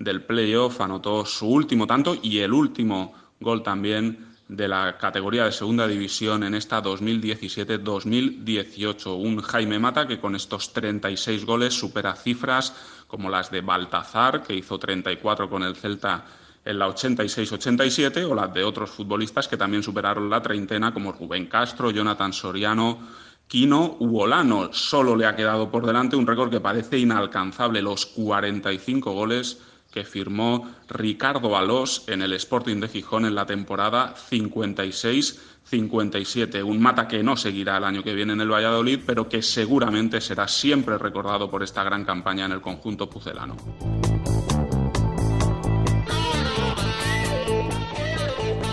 [0.00, 5.52] del playoff, anotó su último tanto y el último gol también de la categoría de
[5.52, 9.16] segunda división en esta 2017-2018.
[9.16, 12.74] Un Jaime Mata que con estos 36 goles supera cifras
[13.06, 16.24] como las de Baltazar, que hizo 34 con el Celta
[16.64, 21.46] en la 86-87 o las de otros futbolistas que también superaron la treintena como Rubén
[21.46, 22.98] Castro, Jonathan Soriano,
[23.46, 24.72] Quino Uolano.
[24.72, 29.60] Solo le ha quedado por delante un récord que parece inalcanzable, los 45 goles
[29.90, 36.62] que firmó Ricardo Alós en el Sporting de Gijón en la temporada 56-57.
[36.62, 40.20] Un mata que no seguirá el año que viene en el Valladolid, pero que seguramente
[40.20, 43.56] será siempre recordado por esta gran campaña en el conjunto pucelano.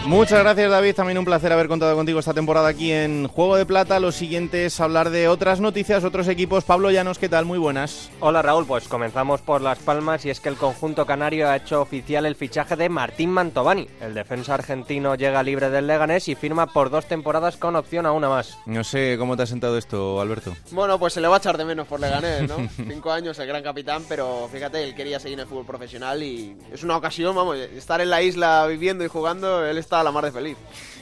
[0.08, 3.66] Muchas gracias David, también un placer haber contado contigo esta temporada aquí en Juego de
[3.66, 4.00] Plata.
[4.00, 6.64] Lo siguiente es hablar de otras noticias, otros equipos.
[6.64, 7.44] Pablo Llanos, ¿qué tal?
[7.44, 8.10] Muy buenas.
[8.22, 11.82] Hola Raúl, pues comenzamos por Las Palmas y es que el conjunto canario ha hecho
[11.82, 13.90] oficial el fichaje de Martín Mantovani.
[14.00, 18.14] El defensa argentino llega libre del Leganés y firma por dos temporadas con opción a
[18.14, 18.58] una más.
[18.66, 20.56] No sé cómo te ha sentado esto, Alberto.
[20.72, 22.56] Bueno, pues se le va a echar de menos por Leganés, ¿no?
[22.78, 26.56] Cinco años, el gran capitán, pero fíjate, él quería seguir en el fútbol profesional y
[26.72, 30.26] es una ocasión, vamos, estar en la isla viviendo y jugando, él está la mar
[30.26, 30.58] de feliz.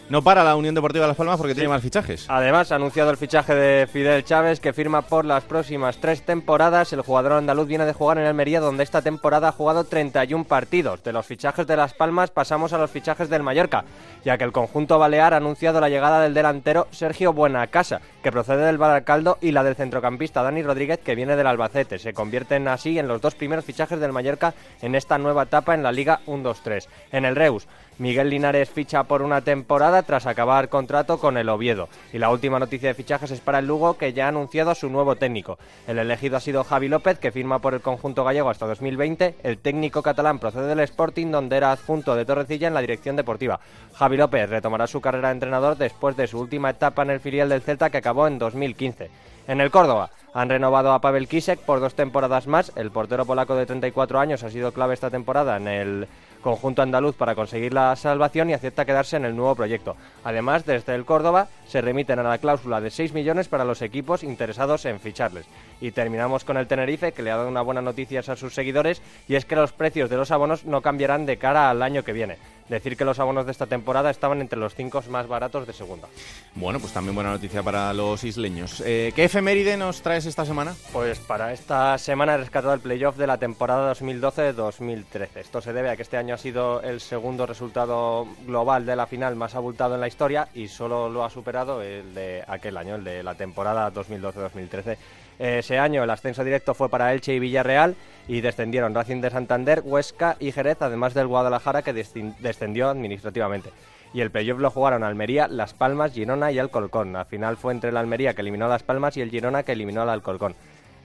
[0.07, 2.27] No para la Unión Deportiva Las Palmas porque tiene más fichajes.
[2.29, 6.93] Además, ha anunciado el fichaje de Fidel Chávez, que firma por las próximas tres temporadas.
[6.93, 11.03] El jugador andaluz viene de jugar en Almería, donde esta temporada ha jugado 31 partidos.
[11.03, 13.83] De los fichajes de Las Palmas pasamos a los fichajes del Mallorca,
[14.23, 18.65] ya que el conjunto balear ha anunciado la llegada del delantero Sergio Buenacasa, que procede
[18.65, 21.99] del Baracaldo, y la del centrocampista Dani Rodríguez, que viene del Albacete.
[21.99, 25.84] Se convierten así en los dos primeros fichajes del Mallorca en esta nueva etapa en
[25.84, 26.88] la Liga 1-2-3.
[27.11, 27.67] En el Reus,
[27.97, 31.88] Miguel Linares ficha por una temporada tras acabar contrato con el Oviedo.
[32.11, 34.76] Y la última noticia de fichajes es para el Lugo, que ya ha anunciado a
[34.76, 35.57] su nuevo técnico.
[35.88, 39.36] El elegido ha sido Javi López, que firma por el conjunto gallego hasta 2020.
[39.43, 43.61] El técnico catalán procede del Sporting, donde era adjunto de Torrecilla en la dirección deportiva.
[43.93, 47.47] Javi López retomará su carrera de entrenador después de su última etapa en el filial
[47.47, 49.09] del Celta, que acabó en 2015.
[49.47, 52.72] En el Córdoba, han renovado a Pavel Kisek por dos temporadas más.
[52.76, 56.07] El portero polaco de 34 años ha sido clave esta temporada en el
[56.41, 59.95] conjunto andaluz para conseguir la salvación y acepta quedarse en el nuevo proyecto.
[60.24, 64.24] Además, desde el Córdoba se remiten a la cláusula de 6 millones para los equipos
[64.24, 65.45] interesados en ficharles.
[65.80, 69.01] Y terminamos con el Tenerife, que le ha dado una buena noticia a sus seguidores,
[69.28, 72.13] y es que los precios de los abonos no cambiarán de cara al año que
[72.13, 72.38] viene
[72.70, 76.07] decir que los abonos de esta temporada estaban entre los cinco más baratos de segunda.
[76.55, 78.82] Bueno, pues también buena noticia para los isleños.
[78.86, 80.74] Eh, ¿Qué efeméride nos traes esta semana?
[80.93, 85.28] Pues para esta semana he rescatado el playoff de la temporada 2012-2013.
[85.36, 89.07] Esto se debe a que este año ha sido el segundo resultado global de la
[89.07, 92.95] final más abultado en la historia y solo lo ha superado el de aquel año,
[92.95, 94.97] el de la temporada 2012-2013.
[95.39, 97.95] Ese año el ascenso directo fue para Elche y Villarreal
[98.27, 103.71] y descendieron Racing de Santander, Huesca y Jerez, además del Guadalajara que descendió administrativamente.
[104.13, 107.17] Y el playoff lo jugaron Almería, Las Palmas, Girona y Alcolcón.
[107.17, 109.73] Al final fue entre el Almería que eliminó a Las Palmas y el Girona que
[109.73, 110.55] eliminó al Alcolcón.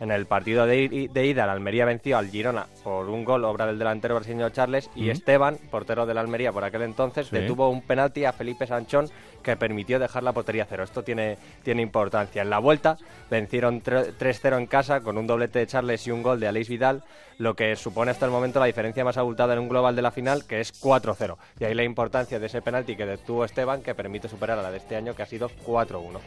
[0.00, 3.78] En el partido de, ida, el Almería venció al Girona por un gol, obra del
[3.78, 8.32] delantero brasileño Charles, y Esteban, portero del Almería por aquel entonces, detuvo un penalti a
[8.32, 9.10] Felipe Sanchón
[9.42, 10.84] que permitió dejar la portería cero.
[10.84, 12.40] Esto tiene, tiene importancia.
[12.40, 12.96] En la vuelta
[13.30, 17.02] vencieron 3-0 en casa con un doblete de Charles y un gol de Aleix Vidal,
[17.36, 20.10] lo que supone hasta el momento la diferencia más abultada en un global de la
[20.10, 21.36] final, que es 4-0.
[21.58, 24.70] Y ahí la importancia de ese penalti que detuvo Esteban, que permite superar a la
[24.70, 26.20] de este año, que ha sido 4-1.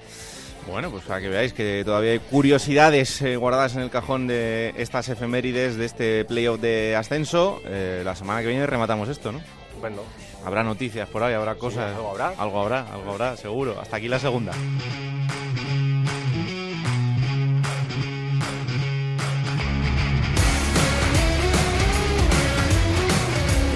[0.68, 4.74] Bueno, pues para que veáis que todavía hay curiosidades eh, guardadas en el cajón de
[4.78, 7.62] estas efemérides de este playoff de ascenso.
[7.66, 9.42] Eh, la semana que viene rematamos esto, ¿no?
[9.80, 10.02] Bueno.
[10.46, 11.96] Habrá noticias por ahí, habrá cosas.
[11.96, 12.34] algo habrá.
[12.38, 13.80] Algo habrá, algo habrá, seguro.
[13.80, 14.54] Hasta aquí la segunda.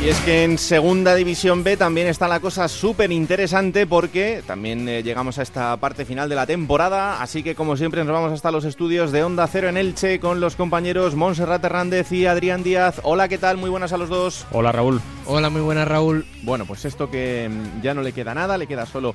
[0.08, 4.88] Y es que en Segunda División B también está la cosa súper interesante porque también
[4.88, 8.32] eh, llegamos a esta parte final de la temporada, así que como siempre nos vamos
[8.32, 12.64] hasta los estudios de Onda Cero en Elche con los compañeros Montserrat Hernández y Adrián
[12.64, 13.02] Díaz.
[13.04, 13.58] Hola, ¿qué tal?
[13.58, 14.48] Muy buenas a los dos.
[14.54, 15.02] Hola, Raúl.
[15.26, 16.26] Hola, muy buenas, Raúl.
[16.44, 19.14] Bueno, pues esto que mm, ya no le queda nada, le queda solo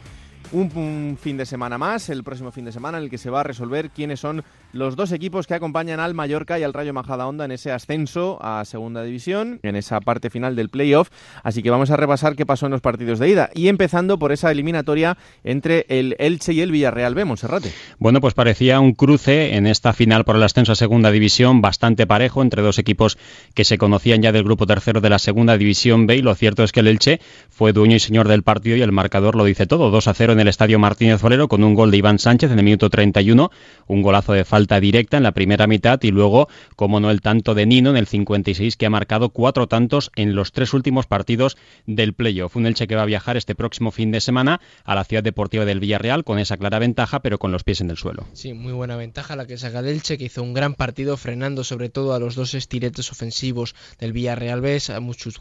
[0.53, 3.31] un, un, fin de semana más, el próximo fin de semana, en el que se
[3.31, 6.95] va a resolver quiénes son los dos equipos que acompañan al Mallorca y al Rayo
[6.95, 11.11] Majadahonda en ese ascenso a Segunda División, en esa parte final del playoff.
[11.43, 13.51] Así que vamos a repasar qué pasó en los partidos de ida.
[13.55, 17.73] Y empezando por esa eliminatoria entre el Elche y el Villarreal B, Monserrate.
[17.99, 22.07] Bueno, pues parecía un cruce en esta final por el ascenso a Segunda División bastante
[22.07, 23.19] parejo entre dos equipos
[23.55, 26.17] que se conocían ya del grupo tercero de la Segunda División B.
[26.17, 27.21] Y lo cierto es que el Elche
[27.51, 29.91] fue dueño y señor del partido y el marcador lo dice todo.
[29.91, 32.59] 2 a 0 en el estadio Martínez Valero con un gol de Iván Sánchez en
[32.59, 33.51] el minuto 31,
[33.87, 37.55] un golazo de falta directa en la primera mitad y luego, como no, el tanto
[37.55, 41.57] de Nino en el 56 que ha marcado cuatro tantos en los tres últimos partidos
[41.87, 42.57] del playoff.
[42.57, 45.65] Un Elche que va a viajar este próximo fin de semana a la ciudad deportiva
[45.65, 48.27] del Villarreal con esa clara ventaja, pero con los pies en el suelo.
[48.33, 51.65] Sí, muy buena ventaja la que saca el Elche, que hizo un gran partido frenando
[51.65, 55.41] sobre todo a los dos estiletes ofensivos del Villarreal B, a Muchus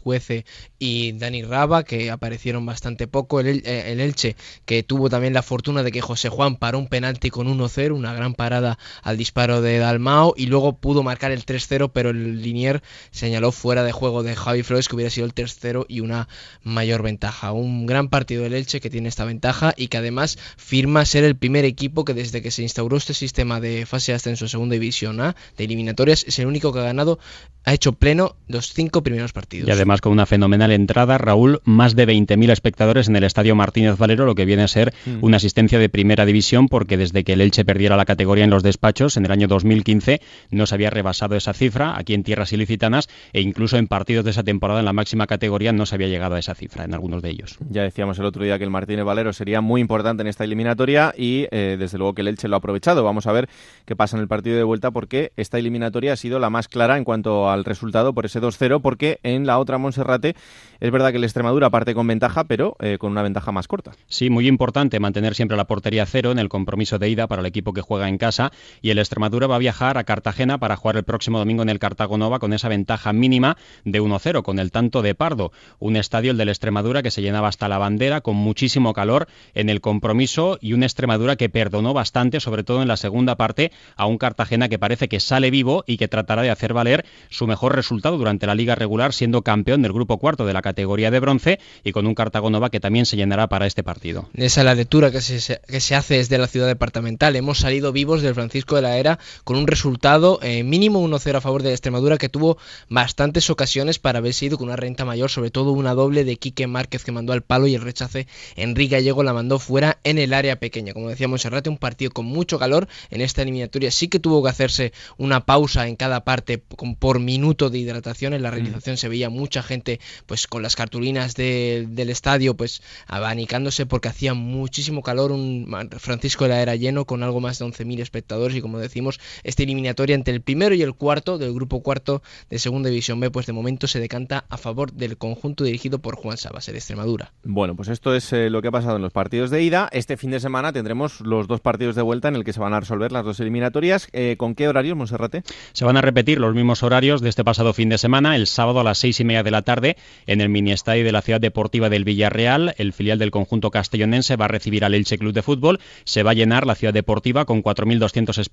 [0.78, 3.40] y Dani Raba, que aparecieron bastante poco.
[3.40, 7.30] El, el Elche, que tuvo también la fortuna de que José Juan paró un penalti
[7.30, 8.78] con 1-0, una gran parada
[9.12, 13.84] al disparo de Dalmao y luego pudo marcar el 3-0, pero el Linier señaló fuera
[13.84, 16.28] de juego de Javi Flores que hubiera sido el tercero y una
[16.62, 17.52] mayor ventaja.
[17.52, 21.36] Un gran partido del Elche que tiene esta ventaja y que además firma ser el
[21.36, 25.20] primer equipo que desde que se instauró este sistema de fase de ascenso segunda división
[25.20, 27.18] A de eliminatorias es el único que ha ganado
[27.64, 29.68] ha hecho pleno los cinco primeros partidos.
[29.68, 33.96] Y además con una fenomenal entrada, Raúl, más de 20.000 espectadores en el Estadio Martínez
[33.98, 35.18] Valero, lo que viene a ser mm.
[35.20, 38.62] una asistencia de primera división, porque desde que el Elche perdiera la categoría en los
[38.62, 43.08] despachos en el año 2015 no se había rebasado esa cifra aquí en tierras ilicitanas
[43.32, 46.36] e incluso en partidos de esa temporada en la máxima categoría no se había llegado
[46.36, 47.58] a esa cifra en algunos de ellos.
[47.68, 51.12] Ya decíamos el otro día que el Martínez Valero sería muy importante en esta eliminatoria
[51.16, 53.02] y eh, desde luego que el Elche lo ha aprovechado.
[53.02, 53.48] Vamos a ver
[53.84, 56.96] qué pasa en el partido de vuelta porque esta eliminatoria ha sido la más clara
[56.96, 60.36] en cuanto al resultado por ese 2-0, porque en la otra Monserrate
[60.80, 63.92] es verdad que el Extremadura parte con ventaja, pero eh, con una ventaja más corta.
[64.08, 67.46] Sí, muy importante mantener siempre la portería cero en el compromiso de ida para el
[67.46, 70.96] equipo que juega en casa y el Extremadura va a viajar a Cartagena para jugar
[70.96, 75.02] el próximo domingo en el Cartagonova con esa ventaja mínima de 1-0 con el tanto
[75.02, 78.92] de Pardo, un estadio el del Extremadura que se llenaba hasta la bandera con muchísimo
[78.92, 83.36] calor en el compromiso y un Extremadura que perdonó bastante, sobre todo en la segunda
[83.36, 87.04] parte, a un Cartagena que parece que sale vivo y que tratará de hacer valer
[87.30, 91.10] su mejor resultado durante la liga regular siendo campeón del grupo cuarto de la categoría
[91.10, 94.28] de bronce y con un Cartagonova que también se llenará para este partido.
[94.34, 97.36] Esa es la lectura que se, que se hace desde la ciudad departamental.
[97.36, 101.40] Hemos salido vivos del Francisco de la Era con un resultado eh, mínimo 1-0 a
[101.40, 102.58] favor de Extremadura que tuvo
[102.88, 106.66] bastantes ocasiones para haber sido con una renta mayor, sobre todo una doble de Quique
[106.66, 108.26] Márquez que mandó al palo y el rechace
[108.56, 110.92] Enrique Gallego la mandó fuera en el área pequeña.
[110.92, 113.90] Como decíamos, Serrate, un partido con mucho calor en esta eliminatoria.
[113.90, 116.62] Sí que tuvo que hacerse una pausa en cada parte
[116.98, 118.34] por minuto de hidratación.
[118.34, 118.98] En la realización mm.
[118.98, 124.34] se veía mucha gente pues con las cartulinas de, del estadio pues abanicándose porque hacía
[124.34, 125.32] muchísimo calor.
[125.32, 125.66] Un
[125.98, 129.62] Francisco de la era lleno con algo más de 11.000 espectadores y como decimos, esta
[129.62, 133.46] eliminatoria entre el primero y el cuarto del grupo cuarto de Segunda División B pues
[133.46, 137.32] de momento se decanta a favor del conjunto dirigido por Juan Sabas, de Extremadura.
[137.44, 139.88] Bueno, pues esto es eh, lo que ha pasado en los partidos de ida.
[139.92, 142.72] Este fin de semana tendremos los dos partidos de vuelta en el que se van
[142.74, 144.08] a resolver las dos eliminatorias.
[144.12, 145.42] Eh, ¿Con qué horarios, Monserrate?
[145.72, 148.80] Se van a repetir los mismos horarios de este pasado fin de semana, el sábado
[148.80, 149.96] a las seis y media de la tarde
[150.26, 152.74] en el mini estadio de la ciudad deportiva del Villarreal.
[152.78, 155.80] El filial del conjunto castellonense va a recibir al Elche Club de Fútbol.
[156.04, 158.51] Se va a llenar la ciudad deportiva con 4.200 espectadores.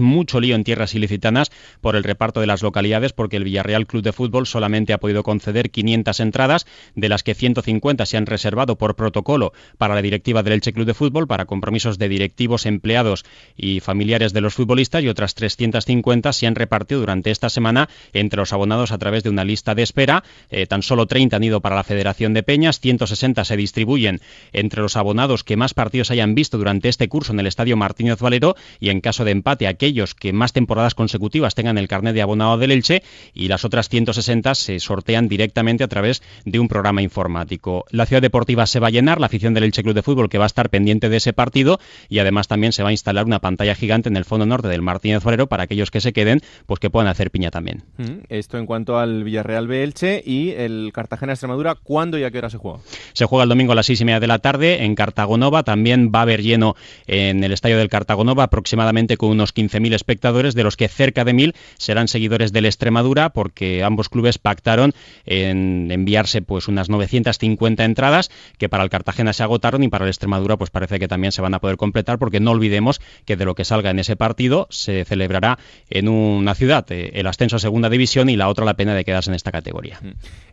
[0.00, 4.02] Mucho lío en tierras ilicitanas por el reparto de las localidades porque el Villarreal Club
[4.02, 8.76] de Fútbol solamente ha podido conceder 500 entradas, de las que 150 se han reservado
[8.76, 13.24] por protocolo para la directiva del Elche Club de Fútbol, para compromisos de directivos, empleados
[13.56, 18.38] y familiares de los futbolistas y otras 350 se han repartido durante esta semana entre
[18.38, 20.24] los abonados a través de una lista de espera.
[20.50, 24.20] Eh, tan solo 30 han ido para la Federación de Peñas, 160 se distribuyen
[24.52, 28.18] entre los abonados que más partidos hayan visto durante este curso en el Estadio Martínez
[28.20, 32.22] Valero y en caso de empate aquellos que más temporadas consecutivas tengan el carnet de
[32.22, 37.02] abonado del Elche y las otras 160 se sortean directamente a través de un programa
[37.02, 37.84] informático.
[37.90, 40.38] La ciudad deportiva se va a llenar, la afición del Elche Club de Fútbol que
[40.38, 41.78] va a estar pendiente de ese partido
[42.08, 44.82] y además también se va a instalar una pantalla gigante en el fondo norte del
[44.82, 47.84] Martínez Valero para aquellos que se queden, pues que puedan hacer piña también.
[47.96, 52.30] Mm, esto en cuanto al Villarreal B Elche y el Cartagena Extremadura, ¿cuándo y a
[52.30, 52.80] qué hora se juega?
[53.12, 56.10] Se juega el domingo a las seis y media de la tarde en Cartagonova, también
[56.14, 56.74] va a haber lleno
[57.06, 61.24] en el estadio del Cartagonova, aproximadamente con con unos 15.000 espectadores, de los que cerca
[61.24, 64.94] de 1.000 serán seguidores del Extremadura, porque ambos clubes pactaron
[65.26, 70.08] en enviarse pues unas 950 entradas, que para el Cartagena se agotaron y para el
[70.08, 73.44] Extremadura pues parece que también se van a poder completar, porque no olvidemos que de
[73.44, 75.58] lo que salga en ese partido se celebrará
[75.90, 79.04] en una ciudad eh, el ascenso a segunda división y la otra la pena de
[79.04, 80.00] quedarse en esta categoría.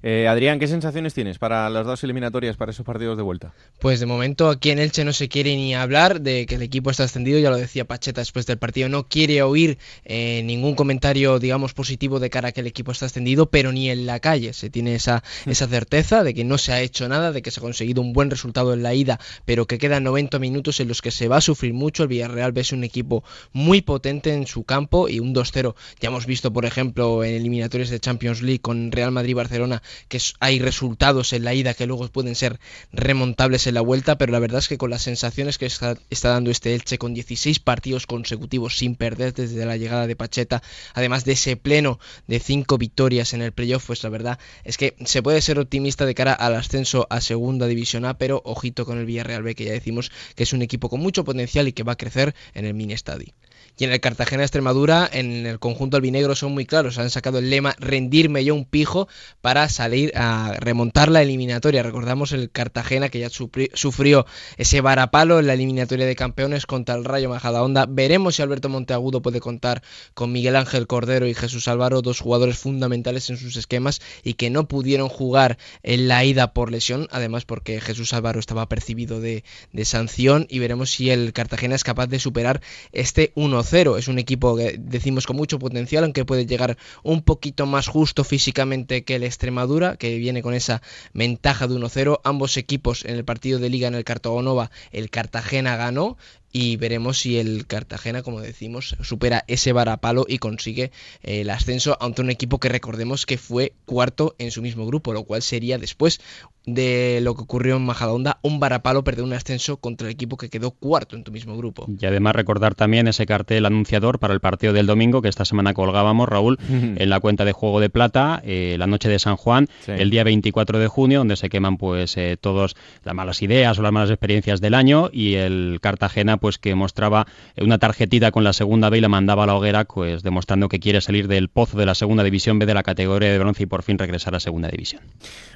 [0.03, 3.53] Eh, Adrián, ¿qué sensaciones tienes para las dos eliminatorias, para esos partidos de vuelta?
[3.79, 6.91] Pues de momento aquí en Elche no se quiere ni hablar de que el equipo
[6.91, 11.39] está ascendido, ya lo decía Pacheta después del partido, no quiere oír eh, ningún comentario,
[11.39, 14.53] digamos, positivo de cara a que el equipo está ascendido, pero ni en la calle
[14.53, 17.59] se tiene esa, esa certeza de que no se ha hecho nada, de que se
[17.59, 21.01] ha conseguido un buen resultado en la ida, pero que quedan 90 minutos en los
[21.01, 22.03] que se va a sufrir mucho.
[22.03, 25.75] El Villarreal ves un equipo muy potente en su campo y un 2-0.
[25.99, 30.59] Ya hemos visto, por ejemplo, en eliminatorios de Champions League con Real Madrid-Barcelona, que hay
[30.59, 32.59] resultados en la ida que luego pueden ser
[32.91, 36.29] remontables en la vuelta, pero la verdad es que con las sensaciones que está, está
[36.29, 40.61] dando este Elche con 16 partidos consecutivos sin perder desde la llegada de Pacheta,
[40.93, 44.95] además de ese pleno de 5 victorias en el playoff, pues la verdad es que
[45.05, 48.97] se puede ser optimista de cara al ascenso a Segunda División A, pero ojito con
[48.97, 51.83] el Villarreal B, que ya decimos que es un equipo con mucho potencial y que
[51.83, 53.33] va a crecer en el mini estadio.
[53.77, 56.97] Y en el Cartagena Extremadura, en el conjunto albinegro son muy claros.
[56.97, 59.09] Han sacado el lema rendirme yo un pijo
[59.41, 61.83] para salir a remontar la eliminatoria.
[61.83, 64.25] Recordamos el Cartagena que ya sufrió
[64.57, 67.85] ese varapalo en la eliminatoria de campeones contra el Rayo Majadahonda.
[67.85, 72.57] Veremos si Alberto Monteagudo puede contar con Miguel Ángel Cordero y Jesús Álvaro, dos jugadores
[72.57, 77.43] fundamentales en sus esquemas y que no pudieron jugar en la ida por lesión, además
[77.43, 82.07] porque Jesús Álvaro estaba percibido de, de sanción y veremos si el Cartagena es capaz
[82.07, 82.61] de superar
[82.93, 87.65] este 1 es un equipo que decimos con mucho potencial, aunque puede llegar un poquito
[87.65, 90.81] más justo físicamente que el Extremadura, que viene con esa
[91.13, 92.21] ventaja de 1-0.
[92.23, 96.17] Ambos equipos en el partido de liga en el Cartagonova, el Cartagena ganó
[96.57, 101.97] y veremos si el Cartagena, como decimos, supera ese varapalo y consigue eh, el ascenso
[101.99, 105.77] ante un equipo que recordemos que fue cuarto en su mismo grupo, lo cual sería
[105.77, 106.21] después
[106.65, 110.49] de lo que ocurrió en Majadahonda, un varapalo perder un ascenso contra el equipo que
[110.49, 111.87] quedó cuarto en tu mismo grupo.
[111.99, 115.73] Y además recordar también ese cartel anunciador para el partido del domingo que esta semana
[115.73, 119.67] colgábamos, Raúl, en la cuenta de Juego de Plata, eh, la noche de San Juan,
[119.87, 123.81] el día 24 de junio, donde se queman pues eh, todas las malas ideas o
[123.81, 127.27] las malas experiencias del año y el Cartagena pues que mostraba
[127.57, 130.79] una tarjetita con la segunda B y la mandaba a la hoguera, pues demostrando que
[130.79, 133.65] quiere salir del pozo de la segunda división B de la categoría de bronce y
[133.65, 135.01] por fin regresar a segunda división.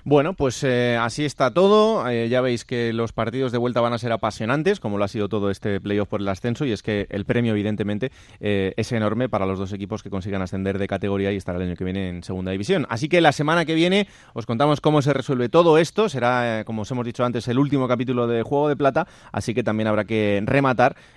[0.03, 2.09] Bueno, pues eh, así está todo.
[2.09, 5.07] Eh, ya veis que los partidos de vuelta van a ser apasionantes, como lo ha
[5.07, 8.91] sido todo este playoff por el ascenso, y es que el premio, evidentemente, eh, es
[8.91, 11.83] enorme para los dos equipos que consigan ascender de categoría y estar el año que
[11.83, 12.85] viene en segunda división.
[12.89, 16.09] Así que la semana que viene os contamos cómo se resuelve todo esto.
[16.09, 19.63] Será, como os hemos dicho antes, el último capítulo de Juego de Plata, así que
[19.63, 20.68] también habrá que rematar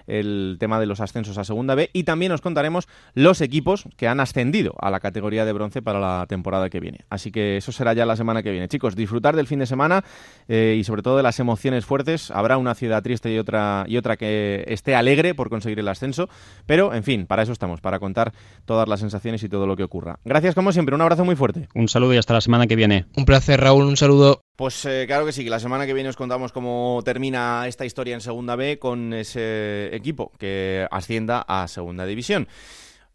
[0.06, 4.08] el tema de los ascensos a segunda B y también os contaremos los equipos que
[4.08, 7.00] han ascendido a la categoría de bronce para la temporada que viene.
[7.10, 8.68] Así que eso será ya la semana que viene.
[8.68, 10.04] Chicos, disfrutar del fin de semana
[10.48, 12.30] eh, y sobre todo de las emociones fuertes.
[12.30, 16.28] Habrá una ciudad triste y otra, y otra que esté alegre por conseguir el ascenso,
[16.66, 18.32] pero en fin, para eso estamos, para contar
[18.64, 20.18] todas las sensaciones y todo lo que ocurra.
[20.24, 21.68] Gracias como siempre, un abrazo muy fuerte.
[21.74, 23.06] Un saludo y hasta la semana que viene.
[23.16, 24.42] Un placer, Raúl, un saludo.
[24.62, 27.84] Pues eh, claro que sí, que la semana que viene os contamos cómo termina esta
[27.84, 32.46] historia en Segunda B con ese equipo que ascienda a Segunda División.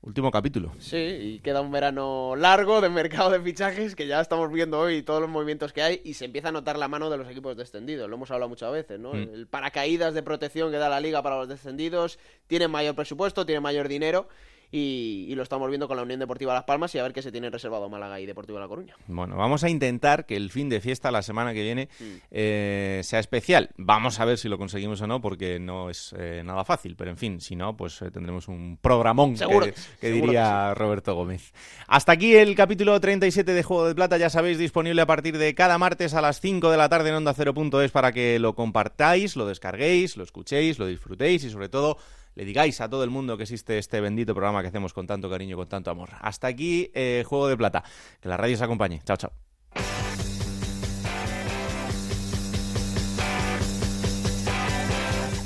[0.02, 0.74] Último capítulo.
[0.78, 5.04] Sí, y queda un verano largo de mercado de fichajes que ya estamos viendo hoy
[5.04, 7.56] todos los movimientos que hay y se empieza a notar la mano de los equipos
[7.56, 8.10] descendidos.
[8.10, 9.14] Lo hemos hablado muchas veces, ¿no?
[9.14, 9.34] Mm.
[9.34, 13.62] El paracaídas de protección que da la liga para los descendidos tiene mayor presupuesto, tiene
[13.62, 14.28] mayor dinero
[14.72, 17.22] y, y lo estamos viendo con la Unión Deportiva Las Palmas y a ver qué
[17.22, 18.96] se tiene reservado Málaga y Deportivo La Coruña.
[19.08, 22.04] Bueno, vamos a intentar que el fin de fiesta la semana que viene Mm.
[22.32, 23.70] eh, sea especial.
[23.78, 26.96] Vamos a ver si lo conseguimos o no, porque no es eh, nada fácil.
[26.96, 30.74] Pero en fin, si no, pues eh, tendremos un programón que, Seguro, que seguro diría
[30.74, 31.54] Roberto Gómez.
[31.88, 34.18] Hasta aquí el capítulo 37 de Juego de Plata.
[34.18, 37.16] Ya sabéis, disponible a partir de cada martes a las 5 de la tarde en
[37.16, 41.98] Onda 0.es para que lo compartáis, lo descarguéis, lo escuchéis, lo disfrutéis y sobre todo
[42.38, 45.28] le digáis a todo el mundo que existe este bendito programa que hacemos con tanto
[45.28, 46.10] cariño, con tanto amor.
[46.22, 47.84] Hasta aquí, eh, Juego de Plata.
[48.22, 49.02] Que la radio os acompañe.
[49.04, 49.32] Chao, chao.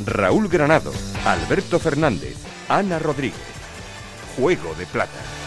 [0.06, 0.92] Raúl Granado,
[1.26, 2.36] Alberto Fernández,
[2.68, 3.40] Ana Rodríguez.
[4.36, 5.41] Juego de Plata.